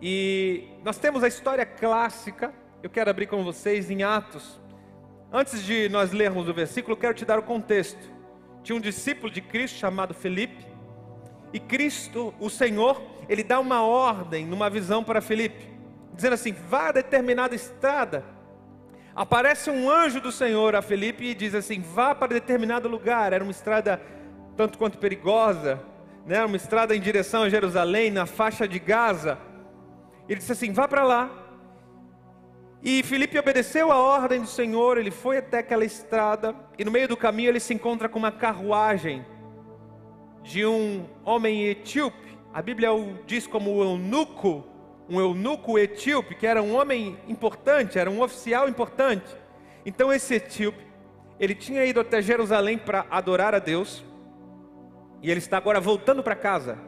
E 0.00 0.68
nós 0.84 0.96
temos 0.96 1.24
a 1.24 1.28
história 1.28 1.66
clássica, 1.66 2.54
eu 2.80 2.88
quero 2.88 3.10
abrir 3.10 3.26
com 3.26 3.42
vocês 3.42 3.90
em 3.90 4.04
Atos. 4.04 4.60
Antes 5.32 5.64
de 5.64 5.88
nós 5.88 6.12
lermos 6.12 6.48
o 6.48 6.54
versículo, 6.54 6.96
quero 6.96 7.14
te 7.14 7.24
dar 7.24 7.36
o 7.36 7.42
contexto. 7.42 7.98
Tinha 8.62 8.76
um 8.76 8.80
discípulo 8.80 9.28
de 9.28 9.40
Cristo 9.40 9.76
chamado 9.76 10.14
Felipe, 10.14 10.64
e 11.52 11.58
Cristo, 11.58 12.32
o 12.38 12.48
Senhor, 12.48 13.02
ele 13.28 13.42
dá 13.42 13.58
uma 13.58 13.82
ordem 13.82 14.46
numa 14.46 14.70
visão 14.70 15.02
para 15.02 15.20
Felipe, 15.20 15.68
dizendo 16.14 16.34
assim: 16.34 16.52
vá 16.52 16.90
a 16.90 16.92
determinada 16.92 17.56
estrada. 17.56 18.24
Aparece 19.16 19.68
um 19.68 19.90
anjo 19.90 20.20
do 20.20 20.30
Senhor 20.30 20.76
a 20.76 20.80
Felipe 20.80 21.24
e 21.24 21.34
diz 21.34 21.56
assim: 21.56 21.80
vá 21.80 22.14
para 22.14 22.34
determinado 22.34 22.88
lugar. 22.88 23.32
Era 23.32 23.42
uma 23.42 23.50
estrada 23.50 24.00
tanto 24.60 24.76
quanto 24.76 24.98
perigosa, 24.98 25.80
né? 26.26 26.44
uma 26.44 26.54
estrada 26.54 26.94
em 26.94 27.00
direção 27.00 27.44
a 27.44 27.48
Jerusalém, 27.48 28.10
na 28.10 28.26
faixa 28.26 28.68
de 28.68 28.78
Gaza. 28.78 29.38
Ele 30.28 30.38
disse 30.38 30.52
assim: 30.52 30.70
vá 30.70 30.86
para 30.86 31.02
lá. 31.02 31.30
E 32.82 33.02
Felipe 33.02 33.38
obedeceu 33.38 33.90
a 33.90 33.96
ordem 33.96 34.42
do 34.42 34.46
Senhor, 34.46 34.98
ele 34.98 35.10
foi 35.10 35.38
até 35.38 35.60
aquela 35.60 35.82
estrada, 35.82 36.54
e 36.78 36.84
no 36.84 36.90
meio 36.90 37.08
do 37.08 37.16
caminho 37.16 37.48
ele 37.48 37.58
se 37.58 37.72
encontra 37.72 38.06
com 38.06 38.18
uma 38.18 38.30
carruagem 38.30 39.24
de 40.42 40.66
um 40.66 41.06
homem 41.24 41.64
etíope. 41.64 42.36
A 42.52 42.60
Bíblia 42.60 42.92
o 42.92 43.14
diz 43.26 43.46
como 43.46 43.78
um 43.78 43.82
eunuco, 43.82 44.62
um 45.08 45.18
eunuco 45.18 45.78
etíope, 45.78 46.34
que 46.34 46.46
era 46.46 46.62
um 46.62 46.74
homem 46.76 47.16
importante, 47.26 47.98
era 47.98 48.10
um 48.10 48.20
oficial 48.20 48.68
importante. 48.68 49.34
Então 49.86 50.12
esse 50.12 50.34
etíope, 50.34 50.86
ele 51.38 51.54
tinha 51.54 51.82
ido 51.86 51.98
até 51.98 52.20
Jerusalém 52.20 52.76
para 52.76 53.06
adorar 53.10 53.54
a 53.54 53.58
Deus, 53.58 54.04
e 55.22 55.30
ele 55.30 55.38
está 55.38 55.56
agora 55.56 55.80
voltando 55.80 56.22
para 56.22 56.34
casa. 56.34 56.78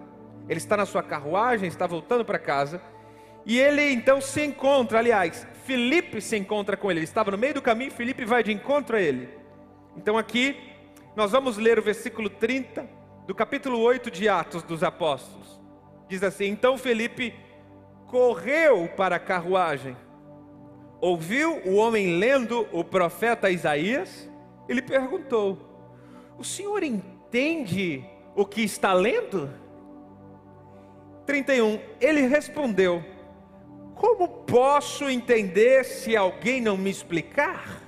Ele 0.49 0.59
está 0.59 0.77
na 0.77 0.87
sua 0.87 1.03
carruagem, 1.03 1.69
está 1.69 1.87
voltando 1.87 2.25
para 2.25 2.39
casa, 2.39 2.81
e 3.45 3.59
ele 3.59 3.83
então 3.93 4.21
se 4.21 4.45
encontra, 4.45 4.99
aliás, 4.99 5.47
Felipe 5.65 6.21
se 6.21 6.37
encontra 6.37 6.77
com 6.77 6.91
ele. 6.91 7.01
Ele 7.01 7.05
estava 7.05 7.31
no 7.31 7.39
meio 7.39 7.55
do 7.55 7.63
caminho, 7.63 7.91
Felipe 7.91 8.25
vai 8.25 8.43
de 8.43 8.53
encontro 8.53 8.97
a 8.97 9.01
ele. 9.01 9.29
Então 9.97 10.17
aqui 10.17 10.57
nós 11.15 11.33
vamos 11.33 11.59
ler 11.59 11.79
o 11.79 11.83
versículo 11.83 12.31
30 12.31 12.89
do 13.27 13.35
capítulo 13.35 13.79
8 13.81 14.11
de 14.11 14.29
Atos 14.29 14.63
dos 14.63 14.83
Apóstolos. 14.83 15.61
Diz 16.09 16.23
assim: 16.23 16.47
Então 16.47 16.79
Felipe 16.79 17.35
correu 18.07 18.89
para 18.97 19.17
a 19.17 19.21
carruagem, 19.21 19.97
ouviu 21.01 21.61
o 21.65 21.75
homem 21.75 22.19
lendo 22.19 22.67
o 22.73 22.85
profeta 22.85 23.51
Isaías, 23.51 24.31
ele 24.69 24.83
perguntou: 24.83 25.59
O 26.39 26.45
senhor 26.45 26.83
entende 26.83 28.05
o 28.35 28.45
que 28.45 28.63
está 28.63 28.93
lendo? 28.93 29.51
31. 31.27 31.81
Ele 32.01 32.23
respondeu: 32.23 33.05
Como 33.95 34.29
posso 34.29 35.09
entender 35.09 35.85
se 35.85 36.17
alguém 36.17 36.61
não 36.61 36.77
me 36.77 36.91
explicar? 36.91 37.81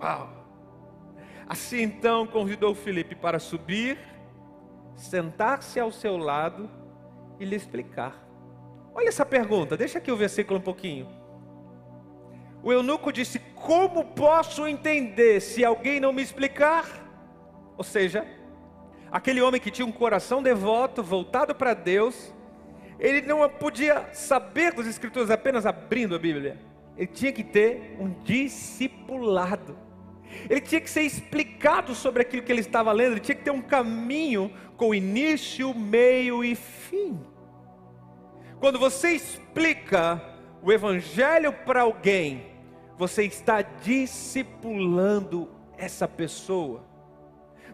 Uau! 0.00 0.40
Assim 1.46 1.82
então 1.82 2.26
convidou 2.26 2.74
Felipe 2.74 3.14
para 3.14 3.38
subir, 3.40 3.98
sentar-se 4.94 5.80
ao 5.80 5.90
seu 5.90 6.16
lado 6.16 6.70
e 7.38 7.44
lhe 7.44 7.56
explicar. 7.56 8.24
Olha 8.94 9.08
essa 9.08 9.26
pergunta, 9.26 9.76
deixa 9.76 9.98
aqui 9.98 10.12
o 10.12 10.16
versículo 10.16 10.58
um 10.58 10.62
pouquinho. 10.62 11.08
O 12.62 12.72
eunuco 12.72 13.12
disse: 13.12 13.38
Como 13.54 14.04
posso 14.04 14.66
entender 14.66 15.40
se 15.40 15.64
alguém 15.64 15.98
não 15.98 16.12
me 16.12 16.22
explicar? 16.22 16.86
Ou 17.76 17.84
seja, 17.84 18.26
aquele 19.10 19.40
homem 19.40 19.60
que 19.60 19.70
tinha 19.70 19.86
um 19.86 19.92
coração 19.92 20.42
devoto, 20.42 21.02
voltado 21.02 21.54
para 21.54 21.74
Deus, 21.74 22.34
ele 22.98 23.22
não 23.22 23.48
podia 23.48 24.08
saber 24.12 24.72
das 24.72 24.86
Escrituras 24.86 25.30
apenas 25.30 25.64
abrindo 25.66 26.14
a 26.14 26.18
Bíblia, 26.18 26.58
ele 26.96 27.06
tinha 27.06 27.32
que 27.32 27.42
ter 27.42 27.96
um 27.98 28.10
discipulado. 28.22 29.76
Ele 30.48 30.60
tinha 30.60 30.80
que 30.80 30.90
ser 30.90 31.02
explicado 31.02 31.94
sobre 31.94 32.22
aquilo 32.22 32.42
que 32.42 32.52
ele 32.52 32.60
estava 32.60 32.92
lendo, 32.92 33.12
ele 33.12 33.20
tinha 33.20 33.34
que 33.34 33.42
ter 33.42 33.50
um 33.50 33.62
caminho 33.62 34.52
com 34.76 34.94
início, 34.94 35.74
meio 35.74 36.44
e 36.44 36.54
fim. 36.54 37.18
Quando 38.60 38.78
você 38.78 39.10
explica 39.10 40.22
o 40.62 40.70
Evangelho 40.70 41.52
para 41.52 41.82
alguém, 41.82 42.46
você 42.96 43.24
está 43.24 43.62
discipulando 43.62 45.48
essa 45.78 46.06
pessoa. 46.06 46.84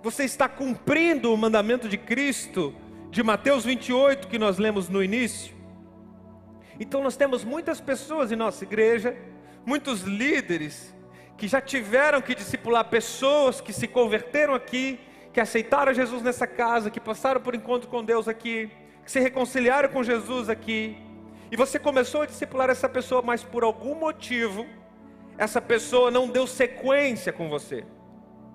Você 0.07 0.23
está 0.23 0.49
cumprindo 0.49 1.35
o 1.35 1.37
mandamento 1.37 1.88
de 1.88 1.99
Cristo, 1.99 2.73
de 3.11 3.25
Mateus 3.25 3.64
28, 3.64 4.29
que 4.29 4.38
nós 4.38 4.57
lemos 4.57 4.88
no 4.88 5.03
início. 5.03 5.53
Então, 6.79 7.03
nós 7.03 7.16
temos 7.16 7.42
muitas 7.42 7.81
pessoas 7.81 8.31
em 8.31 8.37
nossa 8.37 8.62
igreja, 8.62 9.16
muitos 9.64 10.03
líderes, 10.03 10.95
que 11.37 11.49
já 11.49 11.61
tiveram 11.61 12.23
que 12.23 12.37
discipular 12.37 12.85
pessoas 12.85 13.61
que 13.61 13.73
se 13.73 13.88
converteram 13.88 14.55
aqui, 14.55 15.01
que 15.33 15.40
aceitaram 15.40 15.92
Jesus 15.92 16.23
nessa 16.23 16.47
casa, 16.47 16.88
que 16.88 17.01
passaram 17.01 17.40
por 17.40 17.57
encontro 17.57 17.90
com 17.90 18.05
Deus 18.05 18.29
aqui, 18.29 18.71
que 19.05 19.11
se 19.11 19.19
reconciliaram 19.19 19.88
com 19.88 20.05
Jesus 20.05 20.49
aqui, 20.49 20.97
e 21.51 21.57
você 21.57 21.81
começou 21.81 22.23
a 22.23 22.27
discipular 22.27 22.71
essa 22.71 22.88
pessoa, 22.88 23.23
mas 23.23 23.42
por 23.42 23.64
algum 23.64 23.97
motivo, 23.97 24.69
essa 25.37 25.61
pessoa 25.61 26.12
não 26.12 26.29
deu 26.29 26.47
sequência 26.47 27.33
com 27.33 27.49
você. 27.49 27.85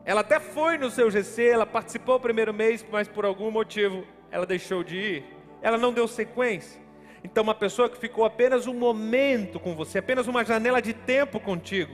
Ela 0.04 0.22
até 0.22 0.40
foi 0.40 0.78
no 0.78 0.90
seu 0.90 1.12
GC, 1.12 1.48
ela 1.50 1.66
participou 1.66 2.16
o 2.16 2.20
primeiro 2.20 2.54
mês, 2.54 2.86
mas 2.92 3.08
por 3.08 3.26
algum 3.26 3.52
motivo 3.52 4.04
ela 4.32 4.46
deixou 4.46 4.84
de 4.84 4.98
ir. 4.98 5.26
ela 5.62 5.78
não 5.78 5.94
deu 5.94 6.08
sequência. 6.08 6.82
Então, 7.24 7.44
uma 7.44 7.54
pessoa 7.54 7.88
que 7.88 7.98
ficou 7.98 8.26
apenas 8.26 8.66
um 8.66 8.74
momento 8.74 9.60
com 9.60 9.76
você, 9.76 10.00
apenas 10.00 10.28
uma 10.28 10.44
janela 10.44 10.82
de 10.82 10.92
tempo 10.92 11.40
contigo, 11.40 11.94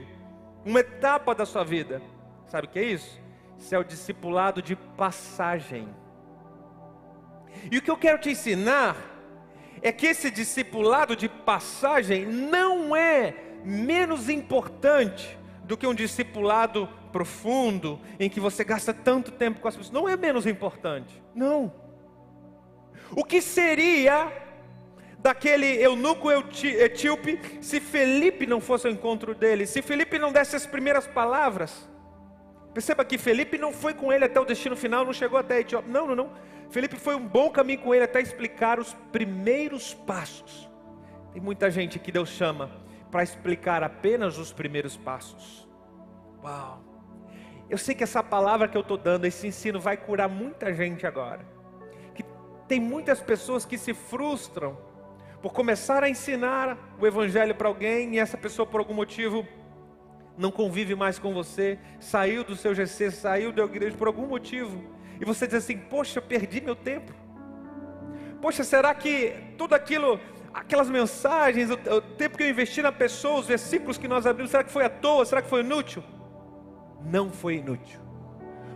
uma 0.64 0.80
etapa 0.80 1.34
da 1.34 1.44
sua 1.44 1.64
vida, 1.64 2.00
sabe 2.46 2.66
o 2.66 2.70
que 2.70 2.78
é 2.78 2.84
isso? 2.84 3.20
Isso 3.58 3.74
é 3.74 3.78
o 3.78 3.84
discipulado 3.84 4.62
de 4.62 4.74
passagem. 4.74 5.88
E 7.70 7.76
o 7.76 7.82
que 7.82 7.90
eu 7.90 7.96
quero 7.96 8.18
te 8.18 8.30
ensinar 8.30 8.96
é 9.82 9.92
que 9.92 10.06
esse 10.06 10.30
discipulado 10.30 11.14
de 11.14 11.28
passagem 11.28 12.24
não 12.24 12.96
é 12.96 13.34
menos 13.64 14.28
importante 14.28 15.38
do 15.64 15.76
que 15.76 15.86
um 15.86 15.94
discipulado 15.94 16.88
profundo, 17.08 17.98
em 18.18 18.28
que 18.28 18.40
você 18.40 18.64
gasta 18.64 18.92
tanto 18.92 19.32
tempo 19.32 19.60
com 19.60 19.68
as 19.68 19.76
pessoas. 19.76 19.92
Não 19.92 20.08
é 20.08 20.16
menos 20.16 20.46
importante. 20.46 21.22
Não. 21.34 21.72
O 23.12 23.24
que 23.24 23.40
seria 23.40 24.30
daquele 25.18 25.66
eunuco 25.82 26.30
etíope 26.30 27.40
se 27.60 27.80
Felipe 27.80 28.46
não 28.46 28.60
fosse 28.60 28.86
ao 28.86 28.92
encontro 28.92 29.34
dele? 29.34 29.66
Se 29.66 29.82
Felipe 29.82 30.18
não 30.18 30.32
desse 30.32 30.56
as 30.56 30.66
primeiras 30.66 31.06
palavras? 31.06 31.88
Perceba 32.72 33.04
que 33.04 33.18
Felipe 33.18 33.58
não 33.58 33.72
foi 33.72 33.94
com 33.94 34.12
ele 34.12 34.24
até 34.24 34.38
o 34.38 34.44
destino 34.44 34.76
final, 34.76 35.04
não 35.04 35.12
chegou 35.12 35.38
até 35.38 35.56
a 35.56 35.60
Etiópia. 35.60 35.90
Não, 35.90 36.06
não, 36.06 36.14
não. 36.14 36.32
Felipe 36.70 36.96
foi 36.96 37.14
um 37.14 37.26
bom 37.26 37.50
caminho 37.50 37.80
com 37.80 37.94
ele 37.94 38.04
até 38.04 38.20
explicar 38.20 38.78
os 38.78 38.94
primeiros 39.10 39.94
passos. 39.94 40.68
Tem 41.32 41.42
muita 41.42 41.70
gente 41.70 41.98
que 41.98 42.12
Deus 42.12 42.28
chama 42.28 42.70
para 43.10 43.22
explicar 43.22 43.82
apenas 43.82 44.38
os 44.38 44.52
primeiros 44.52 44.96
passos. 44.96 45.68
Uau! 46.42 46.87
Eu 47.70 47.76
sei 47.76 47.94
que 47.94 48.02
essa 48.02 48.22
palavra 48.22 48.66
que 48.66 48.76
eu 48.76 48.80
estou 48.80 48.96
dando, 48.96 49.26
esse 49.26 49.46
ensino, 49.46 49.78
vai 49.78 49.96
curar 49.96 50.28
muita 50.28 50.72
gente 50.72 51.06
agora. 51.06 51.40
Que 52.14 52.24
tem 52.66 52.80
muitas 52.80 53.20
pessoas 53.20 53.64
que 53.64 53.76
se 53.76 53.92
frustram 53.92 54.78
por 55.42 55.52
começar 55.52 56.02
a 56.02 56.08
ensinar 56.08 56.76
o 56.98 57.06
Evangelho 57.06 57.54
para 57.54 57.68
alguém 57.68 58.14
e 58.14 58.18
essa 58.18 58.36
pessoa, 58.36 58.66
por 58.66 58.80
algum 58.80 58.94
motivo, 58.94 59.46
não 60.36 60.50
convive 60.50 60.94
mais 60.94 61.18
com 61.18 61.34
você, 61.34 61.78
saiu 62.00 62.42
do 62.42 62.56
seu 62.56 62.74
GC, 62.74 63.10
saiu 63.10 63.52
da 63.52 63.64
igreja 63.64 63.96
por 63.96 64.06
algum 64.06 64.26
motivo, 64.26 64.82
e 65.20 65.24
você 65.24 65.46
diz 65.46 65.56
assim: 65.56 65.76
Poxa, 65.76 66.22
perdi 66.22 66.60
meu 66.60 66.76
tempo. 66.76 67.12
Poxa, 68.40 68.62
será 68.62 68.94
que 68.94 69.34
tudo 69.58 69.74
aquilo, 69.74 70.18
aquelas 70.54 70.88
mensagens, 70.88 71.70
o, 71.70 71.74
o 71.74 72.00
tempo 72.00 72.38
que 72.38 72.44
eu 72.44 72.48
investi 72.48 72.80
na 72.80 72.92
pessoa, 72.92 73.40
os 73.40 73.46
versículos 73.46 73.98
que 73.98 74.06
nós 74.06 74.26
abrimos, 74.26 74.52
será 74.52 74.62
que 74.62 74.70
foi 74.70 74.84
à 74.84 74.88
toa? 74.88 75.24
Será 75.24 75.42
que 75.42 75.48
foi 75.48 75.60
inútil? 75.60 76.02
Não 77.04 77.30
foi 77.30 77.56
inútil. 77.56 78.00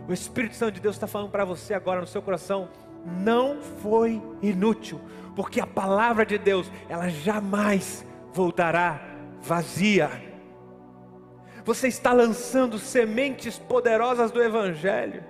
O 0.07 0.13
Espírito 0.13 0.55
Santo 0.55 0.73
de 0.73 0.81
Deus 0.81 0.95
está 0.95 1.07
falando 1.07 1.31
para 1.31 1.45
você 1.45 1.73
agora 1.73 2.01
no 2.01 2.07
seu 2.07 2.21
coração: 2.21 2.69
não 3.05 3.61
foi 3.61 4.21
inútil, 4.41 4.99
porque 5.35 5.59
a 5.59 5.67
palavra 5.67 6.25
de 6.25 6.37
Deus, 6.37 6.71
ela 6.89 7.09
jamais 7.09 8.05
voltará 8.33 9.01
vazia. 9.41 10.09
Você 11.65 11.87
está 11.87 12.11
lançando 12.11 12.77
sementes 12.77 13.57
poderosas 13.57 14.31
do 14.31 14.41
Evangelho. 14.41 15.23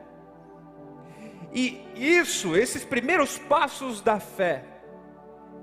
E 1.53 1.85
isso, 1.95 2.55
esses 2.55 2.83
primeiros 2.83 3.37
passos 3.37 4.01
da 4.01 4.19
fé, 4.19 4.65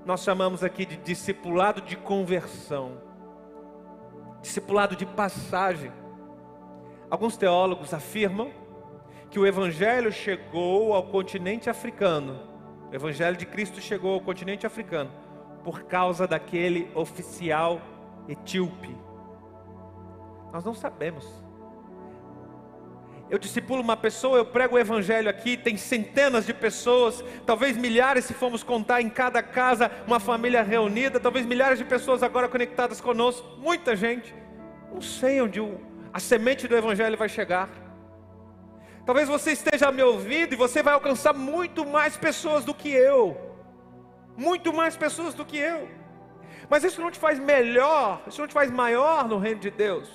nós 0.05 0.23
chamamos 0.23 0.63
aqui 0.63 0.85
de 0.85 0.95
discipulado 0.95 1.81
de 1.81 1.97
conversão, 1.97 3.01
discipulado 4.41 4.95
de 4.95 5.05
passagem. 5.05 5.91
Alguns 7.11 7.37
teólogos 7.37 7.93
afirmam 7.93 8.49
que 9.29 9.37
o 9.37 9.45
Evangelho 9.45 10.11
chegou 10.11 10.93
ao 10.93 11.03
continente 11.03 11.69
africano, 11.69 12.39
o 12.91 12.95
Evangelho 12.95 13.37
de 13.37 13.45
Cristo 13.45 13.79
chegou 13.79 14.15
ao 14.15 14.21
continente 14.21 14.65
africano, 14.65 15.11
por 15.63 15.83
causa 15.83 16.25
daquele 16.27 16.89
oficial 16.95 17.79
etíope. 18.27 18.97
Nós 20.51 20.65
não 20.65 20.73
sabemos 20.73 21.41
eu 23.31 23.39
discipulo 23.39 23.81
uma 23.81 23.95
pessoa, 23.95 24.37
eu 24.37 24.45
prego 24.45 24.75
o 24.75 24.79
evangelho 24.79 25.29
aqui, 25.29 25.55
tem 25.55 25.77
centenas 25.77 26.45
de 26.45 26.53
pessoas, 26.53 27.23
talvez 27.45 27.77
milhares 27.77 28.25
se 28.25 28.33
formos 28.33 28.61
contar 28.61 29.01
em 29.01 29.09
cada 29.09 29.41
casa, 29.41 29.89
uma 30.05 30.19
família 30.19 30.61
reunida, 30.61 31.17
talvez 31.17 31.45
milhares 31.45 31.79
de 31.79 31.85
pessoas 31.85 32.23
agora 32.23 32.49
conectadas 32.49 32.99
conosco, 32.99 33.47
muita 33.57 33.95
gente. 33.95 34.35
Não 34.93 34.99
sei 34.99 35.41
onde 35.41 35.61
o, 35.61 35.79
a 36.13 36.19
semente 36.19 36.67
do 36.67 36.75
evangelho 36.75 37.17
vai 37.17 37.29
chegar. 37.29 37.69
Talvez 39.05 39.27
você 39.27 39.51
esteja 39.51 39.91
me 39.91 40.03
ouvindo 40.03 40.53
e 40.53 40.55
você 40.55 40.83
vai 40.83 40.93
alcançar 40.93 41.33
muito 41.33 41.85
mais 41.85 42.17
pessoas 42.17 42.63
do 42.63 42.73
que 42.73 42.89
eu. 42.89 43.37
Muito 44.37 44.71
mais 44.73 44.95
pessoas 44.95 45.33
do 45.33 45.45
que 45.45 45.57
eu. 45.57 45.89
Mas 46.69 46.83
isso 46.83 47.01
não 47.01 47.11
te 47.11 47.19
faz 47.19 47.39
melhor, 47.39 48.21
isso 48.27 48.39
não 48.39 48.47
te 48.47 48.53
faz 48.53 48.71
maior 48.71 49.27
no 49.27 49.37
reino 49.37 49.59
de 49.59 49.71
Deus. 49.71 50.09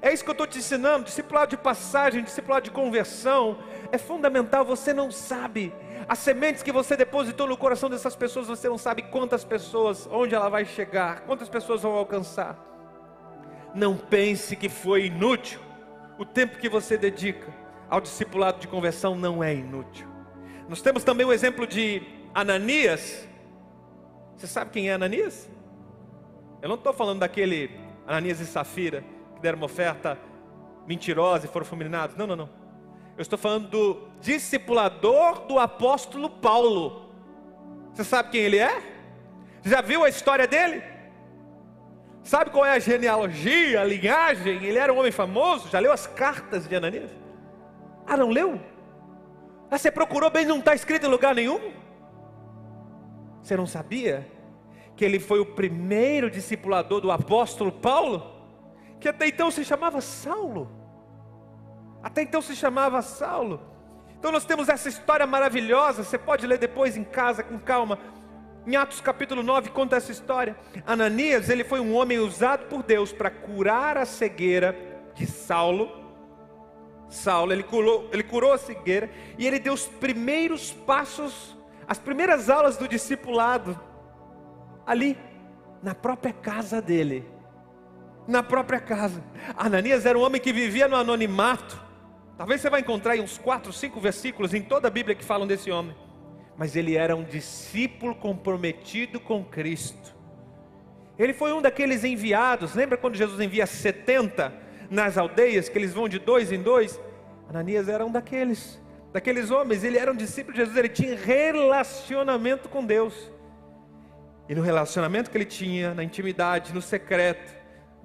É 0.00 0.12
isso 0.12 0.24
que 0.24 0.30
eu 0.30 0.32
estou 0.32 0.46
te 0.46 0.58
ensinando. 0.58 1.04
Discipulado 1.04 1.50
de 1.50 1.56
passagem, 1.56 2.22
discipulado 2.22 2.64
de 2.64 2.70
conversão. 2.70 3.58
É 3.92 3.98
fundamental, 3.98 4.64
você 4.64 4.92
não 4.92 5.10
sabe. 5.10 5.72
As 6.08 6.18
sementes 6.18 6.62
que 6.62 6.72
você 6.72 6.96
depositou 6.96 7.46
no 7.46 7.56
coração 7.56 7.88
dessas 7.88 8.14
pessoas, 8.14 8.46
você 8.46 8.68
não 8.68 8.78
sabe 8.78 9.02
quantas 9.02 9.44
pessoas, 9.44 10.08
onde 10.10 10.34
ela 10.34 10.48
vai 10.48 10.64
chegar, 10.64 11.20
quantas 11.22 11.48
pessoas 11.48 11.82
vão 11.82 11.92
alcançar. 11.92 12.56
Não 13.76 13.94
pense 13.94 14.56
que 14.56 14.70
foi 14.70 15.04
inútil. 15.04 15.60
O 16.18 16.24
tempo 16.24 16.56
que 16.56 16.66
você 16.66 16.96
dedica 16.96 17.52
ao 17.90 18.00
discipulado 18.00 18.58
de 18.58 18.66
conversão 18.66 19.14
não 19.14 19.44
é 19.44 19.54
inútil. 19.54 20.08
Nós 20.66 20.80
temos 20.80 21.04
também 21.04 21.26
o 21.26 21.32
exemplo 21.32 21.66
de 21.66 22.00
Ananias. 22.34 23.28
Você 24.34 24.46
sabe 24.46 24.70
quem 24.70 24.88
é 24.88 24.94
Ananias? 24.94 25.46
Eu 26.62 26.70
não 26.70 26.76
estou 26.76 26.94
falando 26.94 27.18
daquele 27.18 27.70
Ananias 28.06 28.40
e 28.40 28.46
Safira 28.46 29.04
que 29.34 29.42
deram 29.42 29.58
uma 29.58 29.66
oferta 29.66 30.18
mentirosa 30.86 31.44
e 31.44 31.48
foram 31.50 31.66
fulminados. 31.66 32.16
Não, 32.16 32.26
não, 32.26 32.34
não. 32.34 32.48
Eu 33.14 33.20
estou 33.20 33.38
falando 33.38 33.68
do 33.68 34.08
discipulador 34.22 35.46
do 35.46 35.58
apóstolo 35.58 36.30
Paulo. 36.30 37.10
Você 37.92 38.04
sabe 38.04 38.30
quem 38.30 38.40
ele 38.40 38.58
é? 38.58 38.82
Já 39.62 39.82
viu 39.82 40.02
a 40.02 40.08
história 40.08 40.46
dele? 40.46 40.95
Sabe 42.26 42.50
qual 42.50 42.66
é 42.66 42.72
a 42.72 42.78
genealogia, 42.78 43.80
a 43.80 43.84
linhagem? 43.84 44.64
Ele 44.64 44.78
era 44.78 44.92
um 44.92 44.98
homem 44.98 45.12
famoso. 45.12 45.68
Já 45.68 45.78
leu 45.78 45.92
as 45.92 46.06
cartas 46.06 46.66
de 46.66 46.74
Ananias? 46.74 47.10
Ah, 48.06 48.16
não 48.16 48.30
leu? 48.30 48.60
Ah, 49.70 49.78
você 49.78 49.90
procurou 49.90 50.30
bem, 50.30 50.44
não 50.44 50.58
está 50.58 50.74
escrito 50.74 51.06
em 51.06 51.10
lugar 51.10 51.34
nenhum? 51.34 51.60
Você 53.42 53.56
não 53.56 53.66
sabia 53.66 54.26
que 54.96 55.04
ele 55.04 55.20
foi 55.20 55.38
o 55.38 55.46
primeiro 55.46 56.28
discipulador 56.28 57.00
do 57.00 57.12
apóstolo 57.12 57.70
Paulo? 57.70 58.36
que 59.00 59.08
até 59.08 59.28
então 59.28 59.50
se 59.50 59.64
chamava 59.64 60.00
Saulo. 60.00 60.70
Até 62.02 62.22
então 62.22 62.40
se 62.40 62.56
chamava 62.56 63.02
Saulo. 63.02 63.60
Então 64.18 64.32
nós 64.32 64.44
temos 64.44 64.68
essa 64.68 64.88
história 64.88 65.26
maravilhosa, 65.26 66.02
você 66.02 66.18
pode 66.18 66.46
ler 66.46 66.58
depois 66.58 66.96
em 66.96 67.04
casa 67.04 67.42
com 67.42 67.58
calma. 67.58 67.98
Em 68.66 68.74
Atos 68.74 69.00
capítulo 69.00 69.42
9 69.42 69.70
conta 69.70 69.96
essa 69.96 70.10
história. 70.10 70.56
Ananias, 70.86 71.48
ele 71.48 71.62
foi 71.62 71.78
um 71.80 71.94
homem 71.94 72.18
usado 72.18 72.66
por 72.66 72.82
Deus 72.82 73.12
para 73.12 73.30
curar 73.30 73.96
a 73.96 74.04
cegueira 74.04 74.76
de 75.14 75.26
Saulo. 75.26 76.04
Saulo, 77.08 77.52
ele 77.52 77.62
curou, 77.62 78.08
ele 78.12 78.24
curou 78.24 78.52
a 78.52 78.58
cegueira 78.58 79.08
e 79.38 79.46
ele 79.46 79.60
deu 79.60 79.72
os 79.72 79.86
primeiros 79.86 80.72
passos, 80.72 81.56
as 81.86 81.98
primeiras 81.98 82.50
aulas 82.50 82.76
do 82.76 82.88
discipulado 82.88 83.78
ali 84.84 85.16
na 85.80 85.94
própria 85.94 86.32
casa 86.32 86.82
dele 86.82 87.36
na 88.26 88.42
própria 88.42 88.80
casa. 88.80 89.22
Ananias 89.56 90.04
era 90.04 90.18
um 90.18 90.22
homem 90.22 90.40
que 90.40 90.52
vivia 90.52 90.88
no 90.88 90.96
anonimato. 90.96 91.80
Talvez 92.36 92.60
você 92.60 92.68
vai 92.68 92.80
encontrar 92.80 93.16
uns 93.18 93.38
quatro, 93.38 93.72
cinco 93.72 94.00
versículos 94.00 94.52
em 94.52 94.62
toda 94.62 94.88
a 94.88 94.90
Bíblia 94.90 95.14
que 95.14 95.24
falam 95.24 95.46
desse 95.46 95.70
homem. 95.70 95.94
Mas 96.56 96.74
ele 96.74 96.96
era 96.96 97.14
um 97.14 97.24
discípulo 97.24 98.14
comprometido 98.14 99.20
com 99.20 99.44
Cristo. 99.44 100.14
Ele 101.18 101.32
foi 101.32 101.52
um 101.52 101.62
daqueles 101.62 102.04
enviados. 102.04 102.74
Lembra 102.74 102.96
quando 102.96 103.14
Jesus 103.14 103.40
envia 103.40 103.66
70 103.66 104.52
nas 104.90 105.18
aldeias, 105.18 105.68
que 105.68 105.78
eles 105.78 105.92
vão 105.92 106.08
de 106.08 106.18
dois 106.18 106.52
em 106.52 106.62
dois? 106.62 107.00
Ananias 107.48 107.88
era 107.88 108.04
um 108.04 108.10
daqueles, 108.10 108.80
daqueles 109.12 109.50
homens. 109.50 109.84
Ele 109.84 109.98
era 109.98 110.12
um 110.12 110.16
discípulo 110.16 110.54
de 110.54 110.60
Jesus. 110.60 110.76
Ele 110.76 110.88
tinha 110.88 111.16
relacionamento 111.16 112.68
com 112.68 112.84
Deus. 112.84 113.30
E 114.48 114.54
no 114.54 114.62
relacionamento 114.62 115.30
que 115.30 115.36
ele 115.36 115.44
tinha, 115.44 115.94
na 115.94 116.04
intimidade, 116.04 116.72
no 116.72 116.80
secreto, 116.80 117.54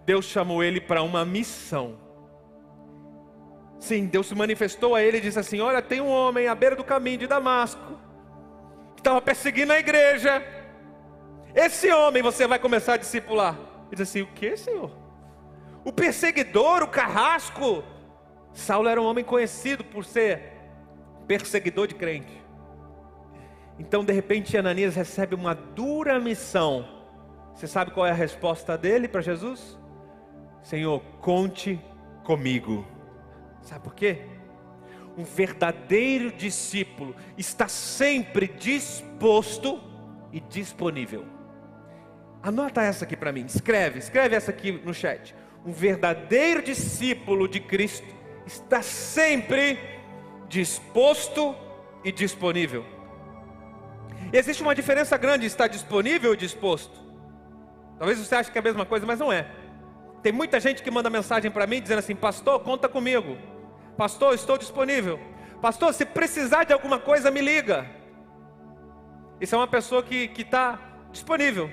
Deus 0.05 0.25
chamou 0.25 0.63
ele 0.63 0.81
para 0.81 1.03
uma 1.03 1.23
missão. 1.23 1.97
Sim, 3.79 4.05
Deus 4.05 4.27
se 4.27 4.35
manifestou 4.35 4.95
a 4.95 5.01
ele 5.01 5.17
e 5.17 5.21
disse 5.21 5.39
assim: 5.39 5.59
Olha, 5.59 5.81
tem 5.81 6.01
um 6.01 6.09
homem 6.09 6.47
à 6.47 6.55
beira 6.55 6.75
do 6.75 6.83
caminho 6.83 7.19
de 7.19 7.27
Damasco, 7.27 7.99
estava 9.01 9.21
perseguindo 9.21 9.73
a 9.73 9.79
igreja. 9.79 10.43
Esse 11.53 11.91
homem 11.91 12.21
você 12.21 12.47
vai 12.47 12.59
começar 12.59 12.93
a 12.93 12.97
discipular. 12.97 13.57
Ele 13.87 13.95
disse 13.95 14.19
assim: 14.19 14.21
O 14.21 14.27
que, 14.33 14.55
Senhor? 14.55 14.91
O 15.83 15.91
perseguidor, 15.91 16.83
o 16.83 16.87
carrasco. 16.87 17.83
Saulo 18.53 18.87
era 18.87 19.01
um 19.01 19.05
homem 19.05 19.23
conhecido 19.23 19.83
por 19.83 20.05
ser 20.05 20.53
perseguidor 21.27 21.87
de 21.87 21.95
crente. 21.95 22.41
Então, 23.79 24.03
de 24.03 24.13
repente, 24.13 24.57
Ananias 24.57 24.95
recebe 24.95 25.33
uma 25.33 25.55
dura 25.55 26.19
missão. 26.19 26.85
Você 27.55 27.67
sabe 27.67 27.91
qual 27.91 28.05
é 28.05 28.11
a 28.11 28.13
resposta 28.13 28.77
dele 28.77 29.07
para 29.07 29.21
Jesus? 29.21 29.79
Senhor, 30.61 31.01
conte 31.19 31.79
comigo. 32.23 32.85
Sabe 33.61 33.83
por 33.83 33.95
quê? 33.95 34.25
Um 35.17 35.23
verdadeiro 35.23 36.31
discípulo 36.31 37.15
está 37.37 37.67
sempre 37.67 38.47
disposto 38.47 39.81
e 40.31 40.39
disponível. 40.39 41.25
Anota 42.41 42.81
essa 42.81 43.05
aqui 43.05 43.15
para 43.15 43.31
mim, 43.31 43.45
escreve, 43.45 43.99
escreve 43.99 44.35
essa 44.35 44.51
aqui 44.51 44.71
no 44.71 44.93
chat. 44.93 45.35
Um 45.65 45.71
verdadeiro 45.71 46.63
discípulo 46.63 47.47
de 47.47 47.59
Cristo 47.59 48.07
está 48.45 48.81
sempre 48.81 49.77
disposto 50.47 51.55
e 52.03 52.11
disponível. 52.11 52.85
Existe 54.33 54.63
uma 54.63 54.73
diferença 54.73 55.17
grande 55.17 55.45
estar 55.45 55.67
disponível 55.67 56.33
e 56.33 56.37
disposto. 56.37 56.99
Talvez 57.99 58.17
você 58.17 58.33
ache 58.35 58.51
que 58.51 58.57
é 58.57 58.61
a 58.61 58.63
mesma 58.63 58.85
coisa, 58.85 59.05
mas 59.05 59.19
não 59.19 59.31
é. 59.31 59.47
Tem 60.23 60.31
muita 60.31 60.59
gente 60.59 60.81
que 60.81 60.89
manda 60.89 61.09
mensagem 61.09 61.51
para 61.51 61.67
mim 61.67 61.81
dizendo 61.81 61.99
assim: 61.99 62.15
Pastor, 62.15 62.59
conta 62.61 62.89
comigo. 62.89 63.37
Pastor, 64.01 64.33
estou 64.33 64.57
disponível. 64.57 65.19
Pastor, 65.61 65.93
se 65.93 66.03
precisar 66.07 66.63
de 66.63 66.73
alguma 66.73 66.97
coisa, 66.97 67.29
me 67.29 67.39
liga. 67.39 67.85
Isso 69.39 69.53
é 69.53 69.57
uma 69.59 69.67
pessoa 69.67 70.01
que 70.01 70.31
está 70.35 70.79
disponível. 71.11 71.69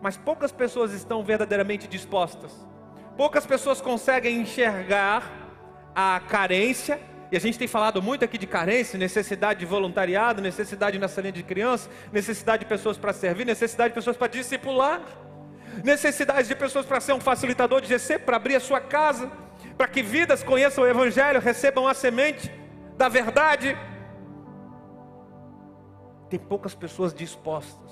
Mas 0.00 0.16
poucas 0.16 0.50
pessoas 0.50 0.90
estão 0.94 1.22
verdadeiramente 1.22 1.86
dispostas. 1.86 2.66
Poucas 3.14 3.44
pessoas 3.44 3.78
conseguem 3.78 4.40
enxergar 4.40 5.30
a 5.94 6.22
carência 6.26 6.98
e 7.30 7.36
a 7.36 7.40
gente 7.40 7.58
tem 7.58 7.68
falado 7.68 8.00
muito 8.00 8.24
aqui 8.24 8.38
de 8.38 8.46
carência, 8.46 8.98
necessidade 8.98 9.60
de 9.60 9.66
voluntariado, 9.66 10.40
necessidade 10.40 10.98
na 10.98 11.08
salinha 11.08 11.32
de 11.32 11.42
criança, 11.42 11.90
necessidade 12.10 12.60
de 12.60 12.70
pessoas 12.70 12.96
para 12.96 13.12
servir, 13.12 13.44
necessidade 13.44 13.90
de 13.90 13.96
pessoas 13.96 14.16
para 14.16 14.28
discipular, 14.28 15.02
necessidade 15.84 16.48
de 16.48 16.56
pessoas 16.56 16.86
para 16.86 17.00
ser 17.00 17.12
um 17.12 17.20
facilitador 17.20 17.82
de 17.82 17.88
GC, 17.88 18.18
para 18.20 18.38
abrir 18.38 18.56
a 18.56 18.60
sua 18.60 18.80
casa, 18.80 19.30
para 19.80 19.88
que 19.88 20.02
vidas 20.02 20.42
conheçam 20.42 20.84
o 20.84 20.86
Evangelho, 20.86 21.40
recebam 21.40 21.88
a 21.88 21.94
semente 21.94 22.52
da 22.98 23.08
verdade. 23.08 23.74
Tem 26.28 26.38
poucas 26.38 26.74
pessoas 26.74 27.14
dispostas, 27.14 27.90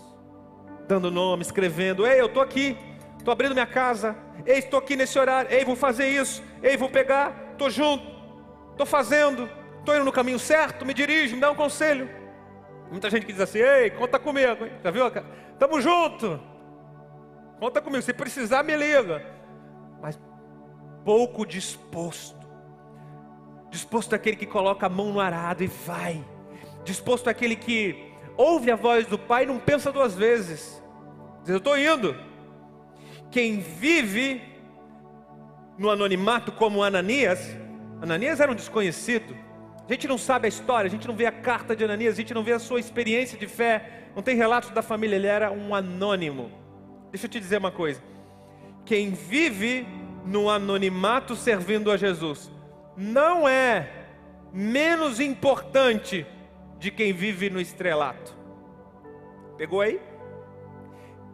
dando 0.86 1.10
nome, 1.10 1.40
escrevendo: 1.40 2.06
Ei, 2.06 2.20
eu 2.20 2.26
estou 2.26 2.42
aqui, 2.42 2.76
estou 3.16 3.32
abrindo 3.32 3.54
minha 3.54 3.66
casa, 3.66 4.14
ei, 4.44 4.58
estou 4.58 4.78
aqui 4.78 4.96
nesse 4.96 5.18
horário, 5.18 5.50
ei, 5.50 5.64
vou 5.64 5.74
fazer 5.74 6.08
isso, 6.08 6.42
ei, 6.62 6.76
vou 6.76 6.90
pegar, 6.90 7.52
estou 7.52 7.70
junto 7.70 8.18
estou 8.72 8.84
fazendo, 8.84 9.50
estou 9.78 9.96
indo 9.96 10.04
no 10.04 10.12
caminho 10.12 10.38
certo, 10.38 10.84
me 10.84 10.92
dirige, 10.92 11.34
me 11.34 11.40
dá 11.40 11.50
um 11.50 11.54
conselho. 11.54 12.06
Muita 12.90 13.08
gente 13.08 13.24
que 13.24 13.32
diz 13.32 13.40
assim, 13.40 13.60
ei, 13.60 13.88
conta 13.88 14.18
comigo, 14.18 14.66
hein? 14.66 14.72
já 14.84 14.90
viu? 14.90 15.04
Tamo 15.58 15.80
junto, 15.80 16.38
conta 17.58 17.80
comigo, 17.80 18.02
se 18.02 18.12
precisar 18.12 18.62
me 18.62 18.76
liga. 18.76 19.24
Mas 20.02 20.20
pouco 21.08 21.46
disposto. 21.46 22.46
Disposto 23.70 24.14
aquele 24.14 24.36
que 24.36 24.44
coloca 24.44 24.84
a 24.84 24.88
mão 24.90 25.10
no 25.10 25.20
arado 25.20 25.64
e 25.64 25.66
vai. 25.66 26.22
Disposto 26.84 27.30
aquele 27.30 27.56
que 27.56 28.12
ouve 28.36 28.70
a 28.70 28.76
voz 28.76 29.06
do 29.06 29.18
Pai 29.18 29.44
e 29.44 29.46
não 29.46 29.58
pensa 29.58 29.90
duas 29.90 30.14
vezes. 30.14 30.82
Diz, 31.40 31.48
eu 31.48 31.56
estou 31.56 31.78
indo. 31.78 32.14
Quem 33.30 33.58
vive 33.58 34.42
no 35.78 35.88
anonimato 35.88 36.52
como 36.52 36.82
Ananias, 36.82 37.56
Ananias 38.02 38.38
era 38.38 38.52
um 38.52 38.54
desconhecido. 38.54 39.34
A 39.88 39.90
gente 39.90 40.06
não 40.06 40.18
sabe 40.18 40.44
a 40.44 40.48
história, 40.50 40.88
a 40.88 40.90
gente 40.90 41.08
não 41.08 41.16
vê 41.16 41.24
a 41.24 41.32
carta 41.32 41.74
de 41.74 41.82
Ananias, 41.82 42.12
a 42.12 42.16
gente 42.18 42.34
não 42.34 42.44
vê 42.44 42.52
a 42.52 42.58
sua 42.58 42.80
experiência 42.80 43.38
de 43.38 43.46
fé, 43.46 44.10
não 44.14 44.22
tem 44.22 44.36
relatos 44.36 44.68
da 44.72 44.82
família, 44.82 45.16
ele 45.16 45.26
era 45.26 45.50
um 45.50 45.74
anônimo. 45.74 46.52
Deixa 47.10 47.24
eu 47.24 47.30
te 47.30 47.40
dizer 47.40 47.56
uma 47.56 47.72
coisa: 47.72 48.02
quem 48.84 49.12
vive 49.12 49.86
no 50.28 50.50
anonimato 50.50 51.34
servindo 51.34 51.90
a 51.90 51.96
Jesus 51.96 52.50
não 52.94 53.48
é 53.48 53.88
menos 54.52 55.20
importante 55.20 56.26
de 56.78 56.90
quem 56.90 57.12
vive 57.12 57.48
no 57.48 57.60
estrelato. 57.60 58.36
Pegou 59.56 59.80
aí? 59.80 60.00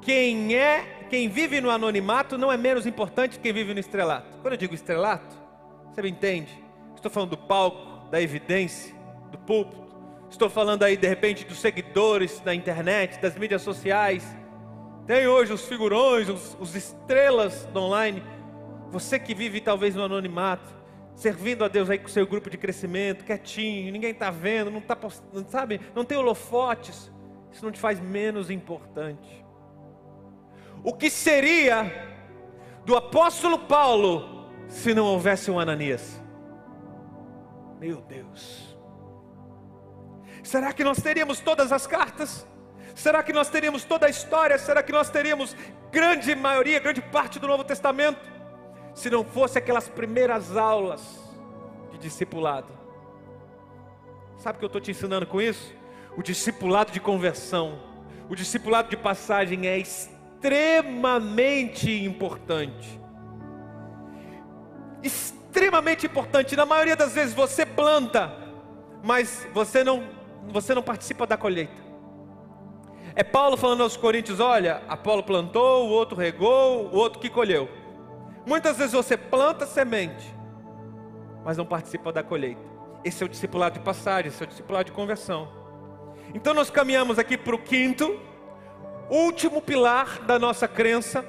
Quem 0.01 0.55
é, 0.55 1.07
quem 1.11 1.29
vive 1.29 1.61
no 1.61 1.71
anonimato 1.71 2.39
não 2.39 2.53
é 2.53 2.57
menos 2.57 2.87
importante 2.87 3.33
de 3.33 3.39
quem 3.41 3.53
vive 3.53 3.75
no 3.75 3.81
estrelato. 3.81 4.39
Quando 4.41 4.55
eu 4.55 4.59
digo 4.59 4.75
estrelato, 4.75 5.37
você 5.91 6.03
me 6.03 6.11
entende? 6.11 6.63
Estou 6.95 7.11
falando 7.11 7.31
do 7.31 7.39
palco, 7.39 8.09
da 8.11 8.21
evidência, 8.21 8.95
do 9.33 9.39
púlpito. 9.39 9.83
Estou 10.31 10.49
falando 10.49 10.83
aí 10.83 10.97
de 10.97 11.09
repente 11.09 11.45
dos 11.45 11.59
seguidores 11.59 12.41
da 12.41 12.55
internet, 12.55 13.21
das 13.21 13.37
mídias 13.37 13.63
sociais. 13.63 14.25
Tem 15.07 15.27
hoje 15.27 15.53
os 15.53 15.67
figurões, 15.67 16.29
os, 16.29 16.57
os 16.61 16.75
estrelas 16.75 17.67
do 17.73 17.81
online. 17.81 18.23
Você 18.95 19.19
que 19.19 19.35
vive 19.35 19.61
talvez 19.61 19.97
no 19.97 20.05
anonimato, 20.05 20.73
servindo 21.17 21.65
a 21.65 21.69
Deus 21.69 21.91
aí 21.91 21.99
com 21.99 22.07
o 22.07 22.09
seu 22.09 22.25
grupo 22.25 22.49
de 22.49 22.57
crescimento, 22.57 23.25
quietinho, 23.25 23.91
ninguém 23.91 24.13
está 24.13 24.31
vendo, 24.31 24.71
não 24.71 24.81
postando, 24.81 25.51
sabe? 25.51 25.81
Não 25.97 26.05
tem 26.05 26.17
holofotes. 26.17 27.11
Isso 27.51 27.65
não 27.65 27.73
te 27.73 27.81
faz 27.81 27.99
menos 27.99 28.51
importante. 28.51 29.45
O 30.85 30.93
que 30.93 31.11
seria 31.11 31.91
do 32.85 32.95
apóstolo 32.95 33.59
Paulo 33.59 34.49
se 34.69 34.95
não 34.95 35.07
houvesse 35.07 35.51
um 35.51 35.59
Ananias? 35.59 36.23
Meu 37.81 38.01
Deus. 38.01 38.79
Será 40.41 40.73
que 40.73 40.85
nós 40.85 41.03
teríamos 41.03 41.41
todas 41.41 41.73
as 41.73 41.85
cartas? 41.85 42.47
Será 42.95 43.25
que 43.25 43.33
nós 43.33 43.49
teríamos 43.49 43.83
toda 43.83 44.07
a 44.07 44.09
história? 44.09 44.57
Será 44.57 44.85
que 44.85 44.93
nós 44.93 45.11
teríamos 45.11 45.57
grande 45.91 46.33
maioria, 46.37 46.79
grande 46.79 47.03
parte 47.03 47.41
do 47.41 47.49
Novo 47.49 47.65
Testamento? 47.65 48.34
Se 48.95 49.11
não 49.11 49.25
fosse 49.25 49.59
aquelas 49.59 49.89
primeiras 49.89 50.57
aulas 50.57 51.03
de 51.93 51.99
discipulado. 51.99 52.73
Sabe 54.39 54.57
o 54.57 54.59
que 54.59 54.65
eu 54.65 54.69
estou 54.69 54.81
te 54.81 54.91
ensinando 54.91 55.27
com 55.27 55.41
isso? 55.41 55.75
O 56.17 56.23
discipulado 56.23 56.93
de 56.93 57.01
conversão, 57.01 57.81
o 58.31 58.37
discipulado 58.37 58.89
de 58.89 58.97
passagem 58.97 59.67
é 59.67 59.77
extremamente 59.79 62.05
importante 62.05 63.05
extremamente 65.05 66.07
importante. 66.07 66.57
Na 66.57 66.67
maioria 66.67 66.97
das 66.97 67.13
vezes 67.13 67.35
você 67.35 67.65
planta, 67.65 68.35
mas 69.03 69.47
você 69.53 69.85
não, 69.85 70.03
você 70.49 70.75
não 70.75 70.83
participa 70.83 71.27
da 71.27 71.37
colheita. 71.37 71.85
É 73.15 73.23
Paulo 73.23 73.57
falando 73.57 73.83
aos 73.83 73.97
Coríntios: 73.97 74.41
olha, 74.41 74.83
Apolo 74.89 75.23
plantou, 75.23 75.87
o 75.87 75.91
outro 75.91 76.17
regou, 76.17 76.87
o 76.87 76.97
outro 76.97 77.21
que 77.21 77.31
colheu. 77.31 77.69
Muitas 78.47 78.77
vezes 78.77 78.93
você 78.93 79.17
planta 79.17 79.67
semente, 79.67 80.35
mas 81.45 81.57
não 81.57 81.65
participa 81.65 82.13
da 82.13 82.23
colheita. 82.23 82.63
Esse 83.03 83.23
é 83.23 83.27
o 83.27 83.29
discipulado 83.29 83.79
de 83.79 83.85
passagem, 83.85 84.29
esse 84.29 84.43
é 84.43 84.47
o 84.47 84.49
discipulado 84.49 84.87
de 84.87 84.93
conversão. 84.93 85.49
Então 86.35 86.53
nós 86.53 86.71
caminhamos 86.71 87.19
aqui 87.19 87.37
para 87.37 87.55
o 87.55 87.59
quinto, 87.59 88.19
último 89.11 89.63
pilar 89.63 90.21
da 90.21 90.39
nossa 90.39 90.67
crença, 90.67 91.25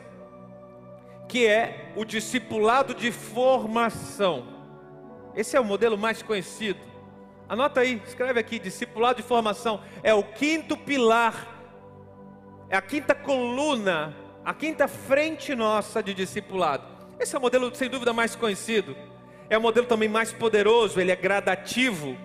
que 1.27 1.45
é 1.47 1.91
o 1.95 2.03
discipulado 2.03 2.93
de 2.93 3.11
formação. 3.11 4.47
Esse 5.35 5.57
é 5.57 5.59
o 5.59 5.65
modelo 5.65 5.97
mais 5.97 6.21
conhecido. 6.21 6.79
Anota 7.47 7.81
aí, 7.81 8.01
escreve 8.05 8.39
aqui: 8.39 8.57
discipulado 8.57 9.21
de 9.21 9.27
formação 9.27 9.81
é 10.01 10.13
o 10.13 10.23
quinto 10.23 10.75
pilar, 10.75 11.47
é 12.69 12.75
a 12.75 12.81
quinta 12.81 13.13
coluna, 13.13 14.15
a 14.43 14.53
quinta 14.53 14.87
frente 14.87 15.53
nossa 15.55 16.01
de 16.01 16.13
discipulado. 16.13 16.94
Esse 17.19 17.35
é 17.35 17.39
o 17.39 17.41
modelo 17.41 17.73
sem 17.75 17.89
dúvida 17.89 18.13
mais 18.13 18.35
conhecido. 18.35 18.95
É 19.49 19.57
o 19.57 19.61
modelo 19.61 19.87
também 19.87 20.09
mais 20.09 20.33
poderoso, 20.33 20.99
ele 20.99 21.11
é 21.11 21.15
gradativo. 21.15 22.17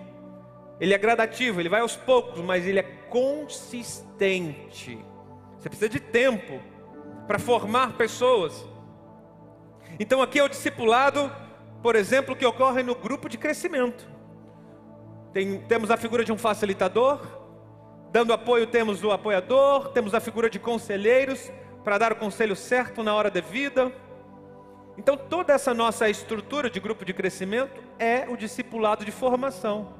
Ele 0.79 0.93
é 0.93 0.97
gradativo, 0.97 1.59
ele 1.59 1.69
vai 1.69 1.81
aos 1.81 1.95
poucos, 1.95 2.41
mas 2.41 2.65
ele 2.65 2.79
é 2.79 2.83
consistente. 3.09 4.97
Você 5.59 5.69
precisa 5.69 5.89
de 5.89 5.99
tempo 5.99 6.59
para 7.27 7.37
formar 7.37 7.93
pessoas. 7.93 8.65
Então 9.99 10.21
aqui 10.21 10.39
é 10.39 10.43
o 10.43 10.49
discipulado, 10.49 11.31
por 11.83 11.95
exemplo, 11.95 12.35
que 12.35 12.45
ocorre 12.45 12.81
no 12.81 12.95
grupo 12.95 13.29
de 13.29 13.37
crescimento. 13.37 14.09
Tem, 15.31 15.59
temos 15.61 15.91
a 15.91 15.97
figura 15.97 16.25
de 16.25 16.31
um 16.31 16.37
facilitador, 16.37 17.21
dando 18.11 18.33
apoio 18.33 18.67
temos 18.67 19.03
o 19.03 19.11
apoiador, 19.11 19.89
temos 19.89 20.13
a 20.13 20.19
figura 20.19 20.49
de 20.49 20.59
conselheiros 20.59 21.51
para 21.83 21.97
dar 21.97 22.11
o 22.11 22.15
conselho 22.15 22.55
certo 22.55 23.03
na 23.03 23.13
hora 23.13 23.29
devida. 23.29 23.91
Então 24.97 25.15
toda 25.17 25.53
essa 25.53 25.73
nossa 25.73 26.09
estrutura 26.09 26.69
de 26.69 26.79
grupo 26.79 27.05
de 27.05 27.13
crescimento 27.13 27.81
é 27.97 28.25
o 28.29 28.35
discipulado 28.35 29.05
de 29.05 29.11
formação, 29.11 29.93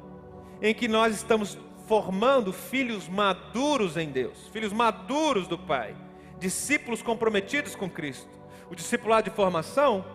em 0.61 0.73
que 0.73 0.87
nós 0.87 1.15
estamos 1.15 1.57
formando 1.87 2.53
filhos 2.53 3.07
maduros 3.07 3.97
em 3.97 4.09
Deus, 4.09 4.47
filhos 4.49 4.71
maduros 4.71 5.47
do 5.47 5.57
Pai, 5.57 5.95
discípulos 6.39 7.01
comprometidos 7.01 7.75
com 7.75 7.89
Cristo. 7.89 8.29
O 8.69 8.75
discipulado 8.75 9.29
de 9.29 9.35
formação 9.35 10.05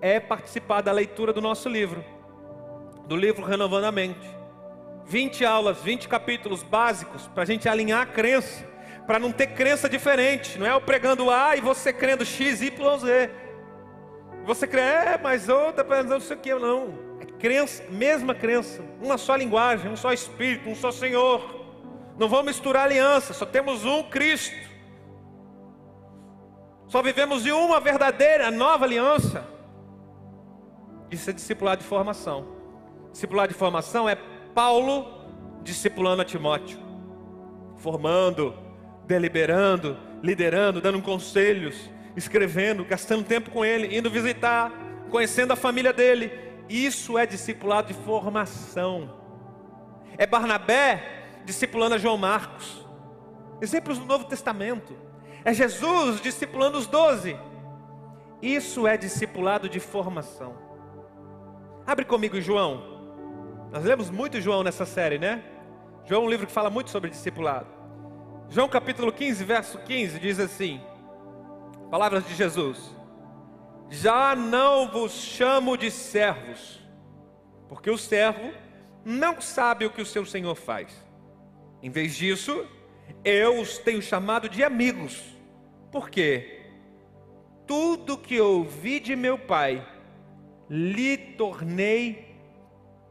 é 0.00 0.18
participar 0.18 0.80
da 0.80 0.90
leitura 0.90 1.32
do 1.32 1.40
nosso 1.40 1.68
livro, 1.68 2.04
do 3.06 3.16
livro 3.16 3.44
Renovando 3.44 3.84
a 3.84 3.92
Mente. 3.92 4.28
20 5.06 5.44
aulas, 5.44 5.82
20 5.82 6.08
capítulos 6.08 6.62
básicos 6.62 7.26
para 7.28 7.42
a 7.42 7.46
gente 7.46 7.68
alinhar 7.68 8.02
a 8.02 8.06
crença, 8.06 8.66
para 9.06 9.18
não 9.18 9.30
ter 9.30 9.48
crença 9.48 9.88
diferente. 9.88 10.58
Não 10.58 10.66
é 10.66 10.70
eu 10.70 10.80
pregando 10.80 11.30
A 11.30 11.56
e 11.56 11.60
você 11.60 11.92
crendo 11.92 12.24
X, 12.24 12.62
Y, 12.62 12.98
Z. 12.98 13.30
Você 14.44 14.66
crê, 14.66 14.80
é, 14.80 15.20
mas 15.22 15.48
outra, 15.48 16.02
não 16.02 16.20
sei 16.20 16.36
o 16.36 16.40
que, 16.40 16.54
não. 16.54 17.16
É 17.18 17.24
crença, 17.24 17.82
mesma 17.88 18.34
crença, 18.34 18.82
uma 19.00 19.16
só 19.16 19.34
linguagem, 19.34 19.90
um 19.90 19.96
só 19.96 20.12
Espírito, 20.12 20.68
um 20.68 20.74
só 20.74 20.92
Senhor. 20.92 21.64
Não 22.18 22.28
vamos 22.28 22.46
misturar 22.46 22.84
aliança, 22.84 23.32
só 23.32 23.46
temos 23.46 23.84
um 23.84 24.02
Cristo. 24.04 24.54
Só 26.86 27.02
vivemos 27.02 27.42
de 27.42 27.52
uma 27.52 27.80
verdadeira 27.80 28.50
nova 28.50 28.84
aliança. 28.84 29.48
Isso 31.10 31.30
é 31.30 31.32
discipulado 31.32 31.82
de 31.82 31.88
formação. 31.88 32.46
Discipulado 33.10 33.52
de 33.52 33.58
formação 33.58 34.08
é 34.08 34.16
Paulo 34.54 35.24
discipulando 35.62 36.20
a 36.20 36.24
Timóteo, 36.24 36.78
formando, 37.78 38.54
deliberando, 39.06 39.96
liderando, 40.22 40.80
dando 40.80 41.00
conselhos, 41.00 41.90
escrevendo, 42.16 42.84
gastando 42.84 43.24
tempo 43.24 43.50
com 43.50 43.64
ele, 43.64 43.96
indo 43.96 44.10
visitar, 44.10 44.72
conhecendo 45.10 45.52
a 45.52 45.56
família 45.56 45.92
dele. 45.92 46.32
Isso 46.68 47.18
é 47.18 47.26
discipulado 47.26 47.88
de 47.88 47.94
formação. 47.94 49.14
É 50.16 50.26
Barnabé 50.26 51.42
discipulando 51.44 51.94
a 51.94 51.98
João 51.98 52.16
Marcos. 52.16 52.86
Exemplos 53.60 53.98
do 53.98 54.04
Novo 54.04 54.24
Testamento. 54.24 54.96
É 55.44 55.52
Jesus 55.52 56.20
discipulando 56.20 56.78
os 56.78 56.86
doze. 56.86 57.36
Isso 58.40 58.86
é 58.86 58.96
discipulado 58.96 59.68
de 59.68 59.80
formação. 59.80 60.54
Abre 61.86 62.04
comigo 62.04 62.40
João. 62.40 62.94
Nós 63.70 63.84
lemos 63.84 64.10
muito 64.10 64.40
João 64.40 64.62
nessa 64.62 64.86
série, 64.86 65.18
né? 65.18 65.42
João 66.06 66.22
é 66.22 66.26
um 66.26 66.30
livro 66.30 66.46
que 66.46 66.52
fala 66.52 66.70
muito 66.70 66.90
sobre 66.90 67.10
discipulado. 67.10 67.66
João 68.48 68.68
capítulo 68.68 69.12
15, 69.12 69.44
verso 69.44 69.78
15 69.78 70.18
diz 70.18 70.38
assim: 70.38 70.80
Palavras 71.94 72.26
de 72.26 72.34
Jesus: 72.34 72.92
Já 73.88 74.34
não 74.34 74.88
vos 74.88 75.12
chamo 75.12 75.76
de 75.76 75.92
servos, 75.92 76.80
porque 77.68 77.88
o 77.88 77.96
servo 77.96 78.52
não 79.04 79.40
sabe 79.40 79.86
o 79.86 79.90
que 79.90 80.02
o 80.02 80.04
seu 80.04 80.26
senhor 80.26 80.56
faz. 80.56 80.92
Em 81.80 81.90
vez 81.90 82.16
disso, 82.16 82.66
eu 83.24 83.60
os 83.60 83.78
tenho 83.78 84.02
chamado 84.02 84.48
de 84.48 84.64
amigos. 84.64 85.22
Por 85.92 86.10
quê? 86.10 86.66
Tudo 87.64 88.18
que 88.18 88.40
ouvi 88.40 88.98
de 88.98 89.14
meu 89.14 89.38
pai, 89.38 89.86
lhe 90.68 91.16
tornei 91.16 92.36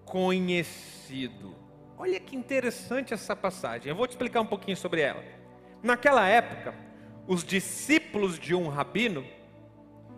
conhecido. 0.04 1.56
Olha 1.98 2.19
que 2.19 2.36
interessante 2.36 3.13
essa 3.13 3.34
passagem. 3.34 3.89
Eu 3.89 3.96
vou 3.96 4.08
te 4.08 4.10
explicar 4.10 4.41
um 4.41 4.46
pouquinho 4.46 4.76
sobre 4.76 5.00
ela. 5.00 5.24
Naquela 5.82 6.28
época, 6.28 6.76
os 7.28 7.44
discípulos 7.44 8.38
de 8.38 8.54
um 8.54 8.68
rabino, 8.68 9.26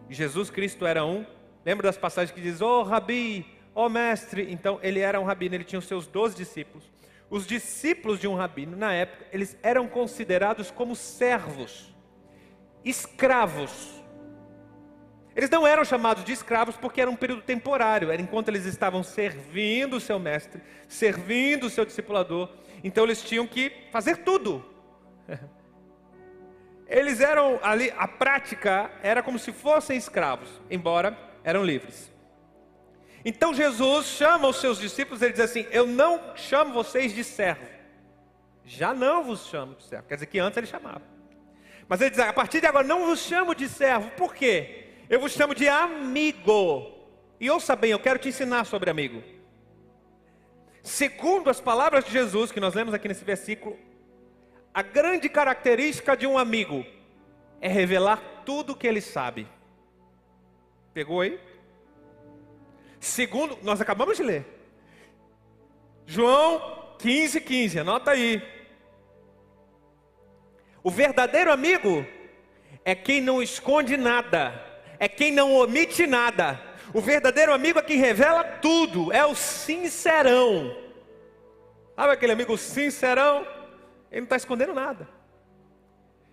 Jesus 0.09 0.49
Cristo 0.49 0.85
era 0.85 1.05
um. 1.05 1.25
Lembra 1.65 1.87
das 1.87 1.97
passagens 1.97 2.31
que 2.31 2.41
diz: 2.41 2.61
"Ó 2.61 2.81
oh, 2.81 2.83
rabi, 2.83 3.45
oh, 3.73 3.89
mestre". 3.89 4.51
Então, 4.51 4.79
ele 4.81 4.99
era 4.99 5.19
um 5.19 5.23
rabino, 5.23 5.55
ele 5.55 5.63
tinha 5.63 5.79
os 5.79 5.85
seus 5.85 6.07
doze 6.07 6.35
discípulos. 6.35 6.83
Os 7.29 7.45
discípulos 7.45 8.19
de 8.19 8.27
um 8.27 8.35
rabino, 8.35 8.77
na 8.77 8.93
época, 8.93 9.25
eles 9.31 9.57
eram 9.63 9.87
considerados 9.87 10.69
como 10.69 10.95
servos, 10.95 11.93
escravos. 12.83 13.93
Eles 15.35 15.49
não 15.49 15.67
eram 15.67 15.83
chamados 15.83 16.23
de 16.23 16.31
escravos 16.31 16.77
porque 16.77 17.01
era 17.01 17.09
um 17.09 17.15
período 17.15 17.41
temporário, 17.41 18.09
era 18.11 18.21
enquanto 18.21 18.47
eles 18.47 18.65
estavam 18.65 19.03
servindo 19.03 19.97
o 19.97 19.99
seu 19.99 20.17
mestre, 20.17 20.61
servindo 20.87 21.65
o 21.65 21.69
seu 21.69 21.83
discipulador. 21.83 22.49
Então 22.83 23.03
eles 23.03 23.21
tinham 23.21 23.45
que 23.45 23.71
fazer 23.91 24.17
tudo. 24.17 24.63
Eles 26.87 27.19
eram 27.19 27.59
ali, 27.63 27.91
a 27.97 28.07
prática 28.07 28.91
era 29.01 29.23
como 29.23 29.39
se 29.39 29.51
fossem 29.51 29.97
escravos, 29.97 30.49
embora 30.69 31.17
eram 31.43 31.63
livres. 31.63 32.13
Então 33.23 33.53
Jesus 33.53 34.05
chama 34.05 34.47
os 34.47 34.57
seus 34.57 34.79
discípulos, 34.79 35.21
ele 35.21 35.33
diz 35.33 35.41
assim: 35.41 35.65
Eu 35.71 35.87
não 35.87 36.35
chamo 36.35 36.73
vocês 36.73 37.13
de 37.13 37.23
servo, 37.23 37.65
já 38.63 38.93
não 38.93 39.23
vos 39.23 39.47
chamo 39.47 39.75
de 39.75 39.83
servo. 39.83 40.07
Quer 40.07 40.15
dizer 40.15 40.27
que 40.27 40.37
antes 40.37 40.57
ele 40.57 40.67
chamava, 40.67 41.01
mas 41.87 42.01
ele 42.01 42.11
diz: 42.11 42.19
A 42.19 42.31
partir 42.31 42.61
de 42.61 42.67
agora 42.67 42.85
não 42.85 43.07
vos 43.07 43.19
chamo 43.19 43.55
de 43.55 43.67
servo, 43.67 44.11
por 44.11 44.35
quê? 44.35 44.89
Eu 45.09 45.19
vos 45.19 45.31
chamo 45.31 45.55
de 45.55 45.67
amigo. 45.67 46.91
E 47.39 47.49
ouça 47.49 47.75
bem, 47.75 47.91
eu 47.91 47.99
quero 47.99 48.19
te 48.19 48.29
ensinar 48.29 48.63
sobre 48.65 48.89
amigo. 48.89 49.21
Segundo 50.83 51.49
as 51.49 51.59
palavras 51.59 52.05
de 52.05 52.11
Jesus 52.11 52.51
que 52.51 52.59
nós 52.59 52.75
lemos 52.75 52.93
aqui 52.93 53.07
nesse 53.07 53.25
versículo, 53.25 53.77
a 54.75 54.81
grande 54.81 55.29
característica 55.29 56.17
de 56.17 56.27
um 56.27 56.37
amigo 56.37 56.85
é 57.61 57.69
revelar 57.69 58.21
tudo 58.45 58.73
o 58.73 58.75
que 58.75 58.85
ele 58.85 58.99
sabe. 58.99 59.47
Pegou 60.93 61.21
aí? 61.21 61.39
Segundo, 62.99 63.57
nós 63.63 63.79
acabamos 63.79 64.17
de 64.17 64.23
ler. 64.23 64.45
João 66.05 66.93
15, 66.99 67.39
15, 67.39 67.79
anota 67.79 68.11
aí. 68.11 68.43
O 70.83 70.91
verdadeiro 70.91 71.53
amigo 71.53 72.05
é 72.83 72.93
quem 72.93 73.21
não 73.21 73.41
esconde 73.41 73.95
nada, 73.95 74.61
é 74.99 75.07
quem 75.07 75.31
não 75.31 75.55
omite 75.55 76.05
nada. 76.05 76.59
O 76.93 76.99
verdadeiro 76.99 77.53
amigo 77.53 77.79
é 77.79 77.81
quem 77.81 77.97
revela 77.97 78.43
tudo, 78.43 79.09
é 79.13 79.25
o 79.25 79.35
sincerão. 79.35 80.75
Sabe 81.95 82.11
aquele 82.11 82.33
amigo 82.33 82.57
sincerão? 82.57 83.54
Ele 84.11 84.21
não 84.21 84.25
está 84.25 84.35
escondendo 84.35 84.73
nada. 84.73 85.07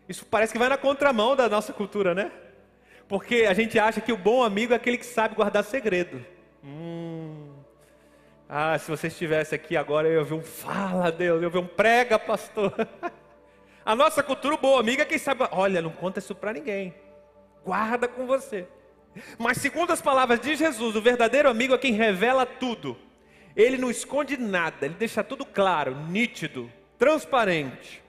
Isso 0.08 0.26
parece 0.26 0.52
que 0.52 0.58
vai 0.58 0.68
na 0.68 0.76
contramão 0.76 1.34
da 1.34 1.48
nossa 1.48 1.72
cultura, 1.72 2.14
né? 2.14 2.30
Porque 3.08 3.46
a 3.48 3.54
gente 3.54 3.78
acha 3.78 4.00
que 4.00 4.12
o 4.12 4.16
bom 4.16 4.42
amigo 4.42 4.72
é 4.72 4.76
aquele 4.76 4.98
que 4.98 5.06
sabe 5.06 5.34
guardar 5.34 5.64
segredo. 5.64 6.24
Hum. 6.64 7.52
Ah, 8.48 8.78
se 8.78 8.90
você 8.90 9.06
estivesse 9.06 9.54
aqui 9.54 9.76
agora, 9.76 10.08
eu 10.08 10.24
vi 10.24 10.34
um 10.34 10.42
fala, 10.42 11.10
Deus, 11.10 11.42
eu 11.42 11.50
vi 11.50 11.58
um 11.58 11.66
prega, 11.66 12.18
pastor. 12.18 12.72
A 13.84 13.96
nossa 13.96 14.22
cultura, 14.22 14.54
o 14.54 14.58
bom 14.58 14.78
amigo 14.78 15.02
é 15.02 15.04
quem 15.04 15.18
sabe, 15.18 15.48
olha, 15.50 15.82
não 15.82 15.90
conta 15.90 16.20
isso 16.20 16.34
para 16.34 16.52
ninguém. 16.52 16.94
Guarda 17.64 18.06
com 18.06 18.26
você. 18.26 18.66
Mas 19.38 19.58
segundo 19.58 19.90
as 19.92 20.00
palavras 20.00 20.40
de 20.40 20.54
Jesus, 20.54 20.94
o 20.94 21.02
verdadeiro 21.02 21.48
amigo 21.48 21.74
é 21.74 21.78
quem 21.78 21.92
revela 21.92 22.46
tudo. 22.46 22.96
Ele 23.56 23.76
não 23.76 23.90
esconde 23.90 24.36
nada, 24.36 24.86
ele 24.86 24.94
deixa 24.94 25.24
tudo 25.24 25.44
claro, 25.44 25.94
nítido, 26.08 26.70
transparente. 27.02 28.00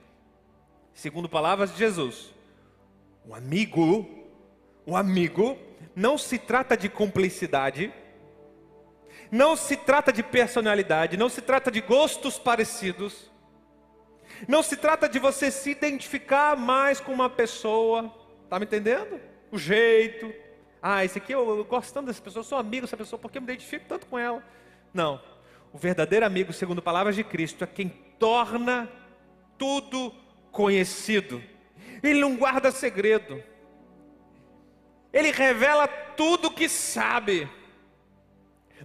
Segundo 0.92 1.28
palavras 1.28 1.72
de 1.72 1.78
Jesus, 1.78 2.32
um 3.26 3.34
amigo, 3.34 4.08
um 4.86 4.96
amigo 4.96 5.58
não 5.96 6.16
se 6.16 6.38
trata 6.38 6.76
de 6.76 6.88
cumplicidade, 6.88 7.92
não 9.32 9.56
se 9.56 9.76
trata 9.76 10.12
de 10.12 10.22
personalidade, 10.22 11.16
não 11.16 11.28
se 11.28 11.42
trata 11.42 11.72
de 11.72 11.80
gostos 11.80 12.38
parecidos, 12.38 13.28
não 14.46 14.62
se 14.62 14.76
trata 14.76 15.08
de 15.08 15.18
você 15.18 15.50
se 15.50 15.72
identificar 15.72 16.56
mais 16.56 17.00
com 17.00 17.12
uma 17.12 17.28
pessoa, 17.28 18.14
tá 18.48 18.60
me 18.60 18.64
entendendo? 18.64 19.20
O 19.50 19.58
jeito, 19.58 20.32
ah, 20.80 21.04
esse 21.04 21.18
aqui 21.18 21.32
eu, 21.32 21.58
eu 21.58 21.64
gosto 21.64 21.92
tanto 21.92 22.06
dessa 22.06 22.22
pessoa, 22.22 22.42
eu 22.42 22.44
sou 22.44 22.58
amigo 22.58 22.86
dessa 22.86 22.96
pessoa 22.96 23.18
porque 23.18 23.38
eu 23.38 23.42
me 23.42 23.48
identifico 23.48 23.86
tanto 23.88 24.06
com 24.06 24.16
ela. 24.16 24.40
Não, 24.92 25.20
o 25.72 25.78
verdadeiro 25.78 26.24
amigo, 26.24 26.52
segundo 26.52 26.80
palavras 26.80 27.16
de 27.16 27.24
Cristo, 27.24 27.64
é 27.64 27.66
quem 27.66 28.03
torna 28.18 28.88
tudo 29.58 30.12
conhecido. 30.50 31.42
Ele 32.02 32.20
não 32.20 32.36
guarda 32.36 32.70
segredo. 32.70 33.42
Ele 35.12 35.30
revela 35.30 35.86
tudo 35.86 36.50
que 36.50 36.68
sabe. 36.68 37.48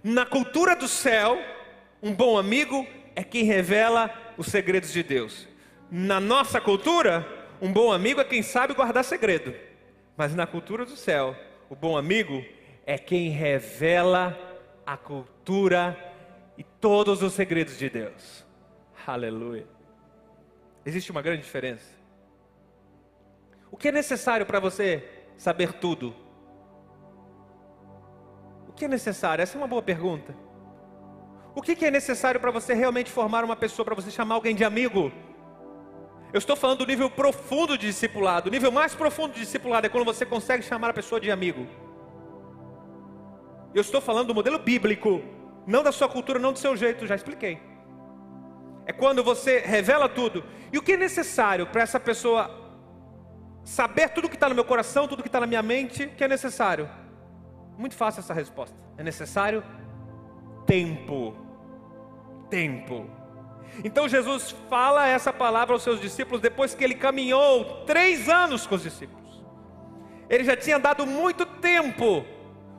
Na 0.02 0.24
cultura 0.24 0.74
do 0.76 0.88
céu, 0.88 1.38
um 2.02 2.14
bom 2.14 2.38
amigo 2.38 2.86
é 3.14 3.22
quem 3.22 3.44
revela 3.44 4.10
os 4.38 4.46
segredos 4.46 4.92
de 4.92 5.02
Deus. 5.02 5.48
Na 5.90 6.20
nossa 6.20 6.60
cultura, 6.60 7.26
um 7.60 7.72
bom 7.72 7.92
amigo 7.92 8.20
é 8.20 8.24
quem 8.24 8.42
sabe 8.42 8.74
guardar 8.74 9.04
segredo. 9.04 9.54
Mas 10.16 10.34
na 10.34 10.46
cultura 10.46 10.84
do 10.84 10.96
céu, 10.96 11.36
o 11.68 11.74
bom 11.74 11.96
amigo 11.96 12.44
é 12.86 12.96
quem 12.96 13.30
revela 13.30 14.38
a 14.86 14.96
cultura 14.96 15.96
e 16.56 16.64
todos 16.64 17.22
os 17.22 17.32
segredos 17.32 17.78
de 17.78 17.88
Deus. 17.90 18.44
Aleluia. 19.06 19.66
Existe 20.84 21.10
uma 21.10 21.22
grande 21.22 21.42
diferença. 21.42 21.94
O 23.70 23.76
que 23.76 23.88
é 23.88 23.92
necessário 23.92 24.46
para 24.46 24.58
você 24.58 25.08
saber 25.36 25.74
tudo? 25.74 26.14
O 28.68 28.72
que 28.72 28.84
é 28.84 28.88
necessário? 28.88 29.42
Essa 29.42 29.56
é 29.56 29.58
uma 29.58 29.68
boa 29.68 29.82
pergunta. 29.82 30.34
O 31.54 31.62
que 31.62 31.84
é 31.84 31.90
necessário 31.90 32.40
para 32.40 32.50
você 32.50 32.74
realmente 32.74 33.10
formar 33.10 33.44
uma 33.44 33.56
pessoa, 33.56 33.84
para 33.84 33.94
você 33.94 34.10
chamar 34.10 34.36
alguém 34.36 34.54
de 34.54 34.64
amigo? 34.64 35.12
Eu 36.32 36.38
estou 36.38 36.54
falando 36.54 36.78
do 36.78 36.86
nível 36.86 37.10
profundo 37.10 37.76
de 37.76 37.86
discipulado. 37.86 38.48
O 38.48 38.52
nível 38.52 38.70
mais 38.70 38.94
profundo 38.94 39.34
de 39.34 39.40
discipulado 39.40 39.86
é 39.86 39.90
quando 39.90 40.04
você 40.04 40.24
consegue 40.24 40.62
chamar 40.62 40.90
a 40.90 40.94
pessoa 40.94 41.20
de 41.20 41.30
amigo. 41.30 41.66
Eu 43.74 43.80
estou 43.80 44.00
falando 44.00 44.28
do 44.28 44.34
modelo 44.34 44.58
bíblico, 44.58 45.20
não 45.66 45.82
da 45.82 45.92
sua 45.92 46.08
cultura, 46.08 46.38
não 46.38 46.52
do 46.52 46.58
seu 46.58 46.76
jeito, 46.76 47.06
já 47.06 47.14
expliquei. 47.16 47.69
É 48.90 48.92
quando 48.92 49.22
você 49.22 49.60
revela 49.60 50.08
tudo. 50.08 50.42
E 50.72 50.76
o 50.76 50.82
que 50.82 50.94
é 50.94 50.96
necessário 50.96 51.64
para 51.64 51.80
essa 51.80 52.00
pessoa 52.00 52.50
saber 53.62 54.08
tudo 54.08 54.28
que 54.28 54.34
está 54.34 54.48
no 54.48 54.54
meu 54.56 54.64
coração, 54.64 55.06
tudo 55.06 55.22
que 55.22 55.28
está 55.28 55.38
na 55.38 55.46
minha 55.46 55.62
mente, 55.62 56.06
o 56.06 56.10
que 56.10 56.24
é 56.24 56.26
necessário? 56.26 56.90
Muito 57.78 57.94
fácil 57.94 58.18
essa 58.18 58.34
resposta. 58.34 58.76
É 58.98 59.04
necessário 59.04 59.62
tempo. 60.66 61.36
Tempo. 62.50 63.08
Então 63.84 64.08
Jesus 64.08 64.56
fala 64.68 65.06
essa 65.06 65.32
palavra 65.32 65.72
aos 65.72 65.84
seus 65.84 66.00
discípulos 66.00 66.40
depois 66.40 66.74
que 66.74 66.82
ele 66.82 66.96
caminhou 66.96 67.84
três 67.86 68.28
anos 68.28 68.66
com 68.66 68.74
os 68.74 68.82
discípulos. 68.82 69.40
Ele 70.28 70.42
já 70.42 70.56
tinha 70.56 70.80
dado 70.80 71.06
muito 71.06 71.46
tempo. 71.46 72.24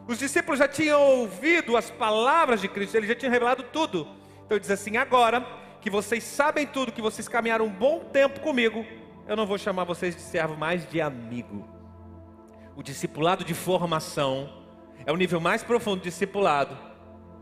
Os 0.10 0.20
discípulos 0.20 0.60
já 0.60 0.68
tinham 0.68 1.02
ouvido 1.02 1.78
as 1.78 1.90
palavras 1.90 2.60
de 2.60 2.68
Cristo, 2.68 2.96
ele 2.98 3.08
já 3.08 3.16
tinha 3.16 3.32
revelado 3.32 3.64
tudo. 3.64 4.06
Então 4.44 4.58
ele 4.58 4.60
diz 4.60 4.72
assim: 4.72 4.98
agora 4.98 5.61
que 5.82 5.90
vocês 5.90 6.24
sabem 6.24 6.68
tudo, 6.68 6.92
que 6.92 7.02
vocês 7.02 7.28
caminharam 7.28 7.66
um 7.66 7.72
bom 7.72 8.00
tempo 8.00 8.40
comigo, 8.40 8.86
eu 9.28 9.36
não 9.36 9.48
vou 9.48 9.58
chamar 9.58 9.84
vocês 9.84 10.16
de 10.16 10.22
servo, 10.22 10.56
mas 10.56 10.88
de 10.88 11.02
amigo. 11.02 11.68
O 12.76 12.84
discipulado 12.84 13.44
de 13.44 13.54
formação 13.54 14.62
é 15.06 15.12
o 15.12 15.16
nível 15.18 15.40
mais 15.40 15.64
profundo 15.64 15.98
do 15.98 16.04
discipulado. 16.04 16.78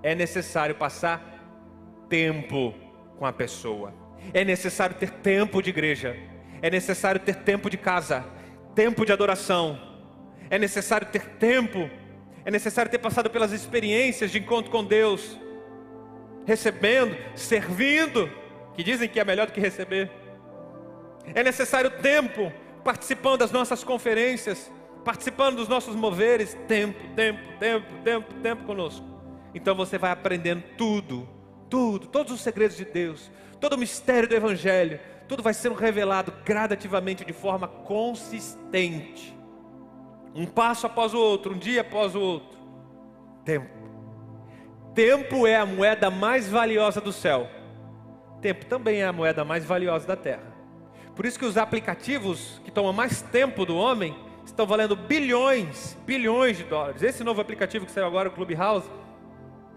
É 0.02 0.16
necessário 0.16 0.76
passar 0.76 1.22
tempo 2.08 2.74
com 3.18 3.26
a 3.26 3.34
pessoa. 3.34 3.94
É 4.34 4.46
necessário 4.46 4.96
ter 4.96 5.12
tempo 5.12 5.62
de 5.62 5.70
igreja. 5.70 6.18
É 6.62 6.70
necessário 6.70 7.20
ter 7.20 7.36
tempo 7.36 7.70
de 7.70 7.78
casa, 7.78 8.26
tempo 8.74 9.06
de 9.06 9.12
adoração. 9.12 9.80
É 10.50 10.58
necessário 10.58 11.08
ter 11.08 11.26
tempo. 11.38 11.90
É 12.46 12.52
necessário 12.52 12.90
ter 12.90 13.00
passado 13.00 13.30
pelas 13.30 13.52
experiências 13.52 14.32
de 14.32 14.40
encontro 14.40 14.72
com 14.72 14.84
Deus, 14.84 15.38
recebendo, 16.50 17.16
servindo, 17.36 18.30
que 18.74 18.84
dizem 18.84 19.08
que 19.08 19.20
é 19.20 19.24
melhor 19.24 19.48
do 19.48 19.54
que 19.54 19.62
receber. 19.62 20.12
É 21.34 21.44
necessário 21.44 21.92
tempo 22.02 22.52
participando 22.84 23.40
das 23.40 23.52
nossas 23.52 23.84
conferências, 23.84 24.72
participando 25.06 25.58
dos 25.58 25.68
nossos 25.68 25.96
moveres, 25.96 26.58
tempo, 26.68 27.00
tempo, 27.16 27.40
tempo, 27.60 27.86
tempo, 28.04 28.34
tempo 28.42 28.64
conosco. 28.64 29.06
Então 29.54 29.76
você 29.76 29.98
vai 29.98 30.12
aprendendo 30.12 30.64
tudo 30.78 31.28
tudo, 31.70 32.08
todos 32.08 32.34
os 32.34 32.42
segredos 32.42 32.76
de 32.76 32.84
Deus, 32.84 33.32
todo 33.60 33.74
o 33.74 33.78
mistério 33.78 34.28
do 34.28 34.36
Evangelho, 34.36 35.00
tudo 35.28 35.44
vai 35.44 35.54
sendo 35.54 35.76
revelado 35.76 36.34
gradativamente 36.44 37.24
de 37.24 37.32
forma 37.32 37.68
consistente, 37.68 39.38
um 40.34 40.46
passo 40.46 40.88
após 40.88 41.14
o 41.14 41.20
outro, 41.20 41.54
um 41.54 41.58
dia 41.58 41.82
após 41.82 42.16
o 42.16 42.20
outro. 42.20 42.58
Tempo. 43.46 43.79
Tempo 44.94 45.46
é 45.46 45.56
a 45.56 45.66
moeda 45.66 46.10
mais 46.10 46.50
valiosa 46.50 47.00
do 47.00 47.12
céu. 47.12 47.48
Tempo 48.42 48.66
também 48.66 49.02
é 49.02 49.06
a 49.06 49.14
moeda 49.14 49.44
mais 49.44 49.66
valiosa 49.66 50.08
da 50.08 50.16
terra. 50.16 50.54
Por 51.16 51.26
isso 51.26 51.38
que 51.38 51.46
os 51.46 51.58
aplicativos 51.58 52.62
que 52.64 52.72
tomam 52.72 52.94
mais 52.94 53.22
tempo 53.22 53.66
do 53.66 53.76
homem 53.76 54.16
estão 54.46 54.66
valendo 54.66 54.96
bilhões, 54.96 55.98
bilhões 56.06 56.58
de 56.58 56.64
dólares. 56.64 57.04
Esse 57.04 57.24
novo 57.24 57.42
aplicativo 57.42 57.86
que 57.86 57.92
saiu 57.92 58.08
agora, 58.08 58.30
o 58.30 58.32
Clubhouse, 58.32 58.90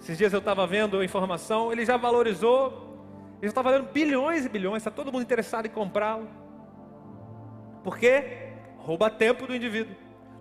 esses 0.01 0.17
dias 0.17 0.33
eu 0.33 0.39
estava 0.39 0.67
vendo 0.67 0.99
a 0.99 1.05
informação, 1.05 1.73
ele 1.73 1.85
já 1.85 1.97
valorizou, 1.97 2.97
ele 3.39 3.43
já 3.43 3.49
está 3.49 3.63
valendo 3.63 3.93
bilhões 3.93 4.45
e 4.45 4.49
bilhões, 4.49 4.79
está 4.79 4.91
todo 4.91 5.13
mundo 5.13 5.23
interessado 5.23 5.67
em 5.67 5.71
comprá-lo. 5.71 6.29
Por 7.83 7.99
quê? 7.99 8.53
Rouba 8.79 9.11
tempo 9.11 9.47
do 9.47 9.55
indivíduo. 9.55 9.95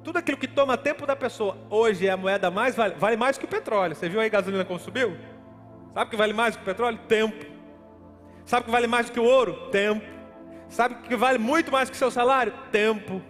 Tudo 0.04 0.18
aquilo 0.18 0.38
que 0.38 0.48
toma 0.48 0.78
tempo 0.78 1.06
da 1.06 1.16
pessoa, 1.16 1.58
hoje 1.70 2.08
é 2.08 2.12
a 2.12 2.18
moeda 2.18 2.50
mais 2.50 2.76
vale, 2.76 2.96
vale 2.96 3.16
mais 3.16 3.38
que 3.38 3.46
o 3.46 3.48
petróleo. 3.48 3.96
Você 3.96 4.10
viu 4.10 4.20
aí 4.20 4.28
a 4.28 4.30
gasolina 4.30 4.66
como 4.66 4.80
subiu? 4.80 5.16
Sabe 5.94 6.08
o 6.08 6.10
que 6.10 6.18
vale 6.18 6.34
mais 6.34 6.56
que 6.56 6.62
o 6.62 6.66
petróleo? 6.66 7.00
Tempo. 7.08 7.46
Sabe 8.46 8.64
o 8.64 8.66
que 8.66 8.72
vale 8.72 8.88
mais 8.88 9.06
do 9.06 9.12
que 9.12 9.20
o 9.20 9.24
ouro? 9.24 9.70
Tempo. 9.70 10.06
Sabe 10.70 10.96
o 10.96 10.98
que 11.02 11.16
vale 11.16 11.38
muito 11.38 11.72
mais 11.72 11.90
que 11.90 11.96
o 11.96 12.00
seu 12.00 12.10
salário? 12.10 12.54
Tempo. 12.72 13.22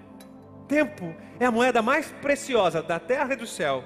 Tempo 0.68 1.14
é 1.40 1.46
a 1.46 1.52
moeda 1.52 1.82
mais 1.82 2.10
preciosa 2.22 2.82
da 2.82 3.00
terra 3.00 3.34
e 3.34 3.36
do 3.36 3.48
céu. 3.48 3.84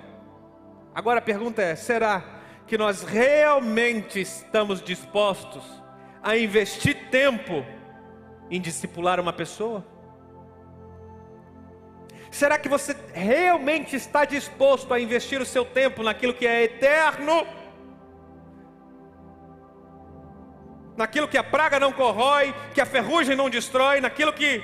Agora 0.94 1.20
a 1.20 1.22
pergunta 1.22 1.62
é: 1.62 1.76
será 1.76 2.24
que 2.68 2.78
nós 2.78 3.02
realmente 3.02 4.22
estamos 4.22 4.82
dispostos 4.82 5.64
a 6.22 6.38
investir 6.38 7.10
tempo 7.10 7.66
em 8.52 8.62
discipular 8.62 9.20
uma 9.20 9.34
pessoa? 9.34 9.95
Será 12.36 12.60
que 12.60 12.68
você 12.68 12.94
realmente 13.14 13.96
está 13.96 14.26
disposto 14.26 14.94
a 14.94 15.00
investir 15.00 15.42
o 15.42 15.46
seu 15.46 15.64
tempo 15.64 16.04
naquilo 16.04 16.34
que 16.34 16.46
é 16.46 16.64
eterno? 16.64 17.48
Naquilo 20.98 21.30
que 21.30 21.38
a 21.38 21.44
praga 21.46 21.80
não 21.80 21.94
corrói, 21.94 22.54
que 22.74 22.82
a 22.82 22.86
ferrugem 22.86 23.38
não 23.38 23.50
destrói, 23.50 24.02
naquilo 24.02 24.34
que 24.34 24.62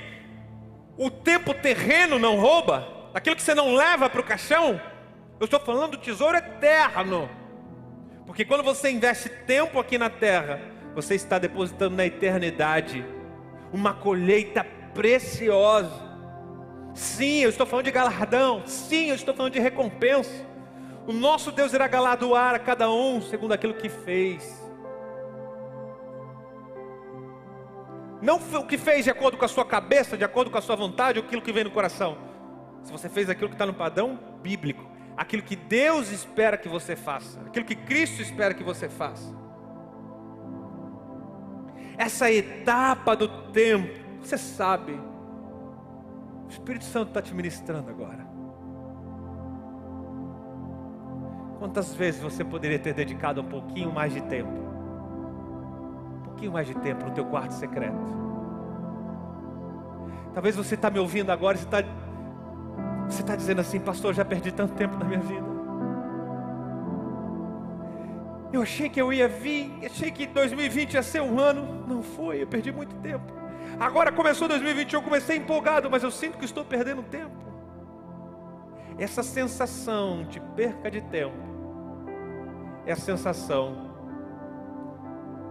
o 0.98 1.10
tempo 1.10 1.54
terreno 1.54 2.18
não 2.18 2.38
rouba, 2.38 2.86
naquilo 3.14 3.36
que 3.36 3.40
você 3.40 3.54
não 3.54 3.74
leva 3.74 4.10
para 4.10 4.20
o 4.20 4.24
caixão? 4.24 4.78
Eu 5.40 5.46
estou 5.46 5.58
falando 5.58 5.92
do 5.92 5.96
tesouro 5.96 6.36
eterno. 6.36 7.26
Porque 8.26 8.44
quando 8.44 8.62
você 8.62 8.90
investe 8.90 9.30
tempo 9.30 9.80
aqui 9.80 9.96
na 9.96 10.10
terra, 10.10 10.60
você 10.94 11.14
está 11.14 11.38
depositando 11.38 11.96
na 11.96 12.04
eternidade 12.04 13.02
uma 13.72 13.94
colheita 13.94 14.62
preciosa. 14.92 16.11
Sim, 16.94 17.38
eu 17.40 17.50
estou 17.50 17.66
falando 17.66 17.86
de 17.86 17.90
galardão. 17.90 18.62
Sim, 18.66 19.06
eu 19.08 19.14
estou 19.14 19.34
falando 19.34 19.52
de 19.52 19.60
recompensa. 19.60 20.46
O 21.06 21.12
nosso 21.12 21.50
Deus 21.50 21.72
irá 21.72 21.88
galardoar 21.88 22.54
a 22.54 22.58
cada 22.58 22.90
um 22.90 23.20
segundo 23.20 23.52
aquilo 23.52 23.74
que 23.74 23.88
fez. 23.88 24.62
Não 28.20 28.36
o 28.36 28.66
que 28.66 28.78
fez 28.78 29.04
de 29.04 29.10
acordo 29.10 29.36
com 29.36 29.44
a 29.44 29.48
sua 29.48 29.64
cabeça, 29.64 30.16
de 30.16 30.22
acordo 30.22 30.48
com 30.48 30.56
a 30.56 30.62
sua 30.62 30.76
vontade, 30.76 31.18
ou 31.18 31.24
aquilo 31.24 31.42
que 31.42 31.52
vem 31.52 31.64
no 31.64 31.72
coração. 31.72 32.16
Se 32.84 32.92
você 32.92 33.08
fez 33.08 33.28
aquilo 33.28 33.48
que 33.48 33.56
está 33.56 33.66
no 33.66 33.74
padrão 33.74 34.16
bíblico, 34.40 34.84
aquilo 35.16 35.42
que 35.42 35.56
Deus 35.56 36.12
espera 36.12 36.56
que 36.56 36.68
você 36.68 36.94
faça, 36.94 37.40
aquilo 37.40 37.64
que 37.64 37.74
Cristo 37.74 38.22
espera 38.22 38.54
que 38.54 38.62
você 38.62 38.88
faça. 38.88 39.34
Essa 41.98 42.30
etapa 42.30 43.16
do 43.16 43.26
tempo, 43.50 43.98
você 44.20 44.38
sabe, 44.38 44.98
o 46.52 46.54
Espírito 46.54 46.84
Santo 46.84 47.08
está 47.08 47.22
te 47.22 47.34
ministrando 47.34 47.88
agora. 47.88 48.26
Quantas 51.58 51.94
vezes 51.94 52.20
você 52.20 52.44
poderia 52.44 52.78
ter 52.78 52.92
dedicado 52.92 53.40
um 53.40 53.44
pouquinho 53.44 53.90
mais 53.90 54.12
de 54.12 54.20
tempo? 54.22 54.50
Um 56.18 56.22
pouquinho 56.24 56.52
mais 56.52 56.66
de 56.66 56.74
tempo 56.74 57.06
no 57.06 57.12
teu 57.12 57.24
quarto 57.24 57.52
secreto. 57.52 57.96
Talvez 60.34 60.54
você 60.54 60.74
está 60.74 60.90
me 60.90 60.98
ouvindo 60.98 61.30
agora 61.30 61.56
e 61.56 61.60
está 61.60 61.78
você 63.08 63.22
está 63.22 63.36
dizendo 63.36 63.60
assim, 63.60 63.78
pastor, 63.78 64.14
já 64.14 64.24
perdi 64.24 64.52
tanto 64.52 64.74
tempo 64.74 64.96
na 64.96 65.04
minha 65.04 65.20
vida. 65.20 65.46
Eu 68.52 68.62
achei 68.62 68.88
que 68.88 69.00
eu 69.00 69.12
ia 69.12 69.28
vir, 69.28 69.70
achei 69.84 70.10
que 70.10 70.26
2020 70.26 70.94
ia 70.94 71.02
ser 71.02 71.22
um 71.22 71.38
ano. 71.38 71.86
Não 71.86 72.02
foi, 72.02 72.42
eu 72.42 72.46
perdi 72.46 72.70
muito 72.70 72.94
tempo. 72.96 73.41
Agora 73.78 74.12
começou 74.12 74.48
2021, 74.48 74.98
eu 74.98 75.02
comecei 75.02 75.36
empolgado, 75.36 75.90
mas 75.90 76.02
eu 76.02 76.10
sinto 76.10 76.38
que 76.38 76.44
estou 76.44 76.64
perdendo 76.64 77.02
tempo. 77.02 77.52
Essa 78.98 79.22
sensação 79.22 80.24
de 80.24 80.40
perca 80.40 80.90
de 80.90 81.00
tempo 81.00 81.36
é 82.86 82.92
a 82.92 82.96
sensação 82.96 83.90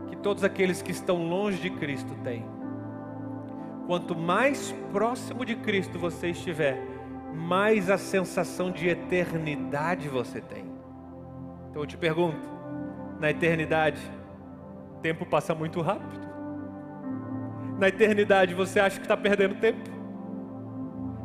que 0.08 0.16
todos 0.16 0.44
aqueles 0.44 0.82
que 0.82 0.92
estão 0.92 1.28
longe 1.28 1.60
de 1.60 1.70
Cristo 1.70 2.14
têm. 2.24 2.46
Quanto 3.88 4.16
mais 4.16 4.74
próximo 4.92 5.44
de 5.44 5.56
Cristo 5.56 5.98
você 5.98 6.30
estiver, 6.30 6.82
mais 7.34 7.90
a 7.90 7.98
sensação 7.98 8.72
de 8.72 8.88
eternidade 8.88 10.08
você 10.08 10.40
tem. 10.40 10.66
Então 11.70 11.82
eu 11.82 11.88
te 11.88 11.98
pergunto: 11.98 12.48
na 13.20 13.32
eternidade, 13.32 14.02
o 14.98 15.00
tempo 15.00 15.26
passa 15.26 15.56
muito 15.56 15.82
rápido? 15.82 16.31
Na 17.82 17.88
eternidade 17.88 18.54
você 18.54 18.80
acha 18.80 18.98
que 18.98 19.06
está 19.06 19.18
perdendo 19.18 19.56
tempo? 19.56 19.90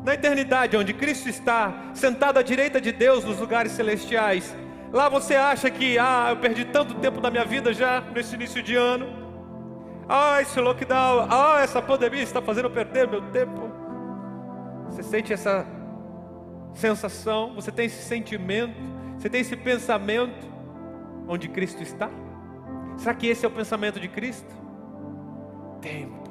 Na 0.02 0.14
eternidade, 0.14 0.74
onde 0.74 0.94
Cristo 0.94 1.28
está 1.28 1.90
sentado 1.92 2.38
à 2.38 2.42
direita 2.42 2.80
de 2.80 2.92
Deus 2.92 3.26
nos 3.26 3.38
lugares 3.38 3.72
celestiais, 3.72 4.56
lá 4.90 5.06
você 5.10 5.34
acha 5.34 5.68
que, 5.70 5.98
ah, 5.98 6.28
eu 6.30 6.38
perdi 6.38 6.64
tanto 6.64 6.94
tempo 6.94 7.20
da 7.20 7.30
minha 7.30 7.44
vida 7.44 7.74
já 7.74 8.00
nesse 8.00 8.36
início 8.36 8.62
de 8.62 8.74
ano. 8.74 9.06
Ah, 10.08 10.40
esse 10.40 10.58
lockdown, 10.58 11.28
ah, 11.30 11.60
essa 11.60 11.82
pandemia 11.82 12.22
está 12.22 12.40
fazendo 12.40 12.66
eu 12.66 12.70
perder 12.70 13.06
meu 13.06 13.20
tempo. 13.30 13.70
Você 14.86 15.02
sente 15.02 15.34
essa 15.34 15.66
sensação, 16.72 17.54
você 17.54 17.70
tem 17.70 17.84
esse 17.84 18.02
sentimento, 18.02 18.80
você 19.18 19.28
tem 19.28 19.42
esse 19.42 19.56
pensamento 19.56 20.46
onde 21.28 21.48
Cristo 21.48 21.82
está? 21.82 22.08
Será 22.96 23.12
que 23.12 23.26
esse 23.26 23.44
é 23.44 23.48
o 23.48 23.52
pensamento 23.52 24.00
de 24.00 24.08
Cristo? 24.08 24.54
Tempo, 25.82 26.25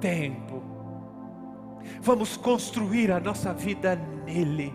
tempo. 0.00 0.62
Vamos 2.00 2.36
construir 2.36 3.10
a 3.12 3.20
nossa 3.20 3.52
vida 3.52 3.96
nele. 4.24 4.74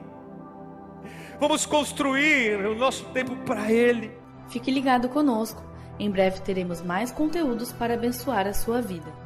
Vamos 1.40 1.66
construir 1.66 2.66
o 2.66 2.76
nosso 2.76 3.06
tempo 3.06 3.36
para 3.38 3.72
Ele. 3.72 4.12
Fique 4.48 4.72
ligado 4.72 5.10
conosco. 5.10 5.64
Em 6.00 6.10
breve 6.10 6.42
teremos 6.42 6.82
mais 6.82 7.12
conteúdos 7.12 7.72
para 7.72 7.94
abençoar 7.94 8.48
a 8.48 8.54
sua 8.54 8.82
vida. 8.82 9.25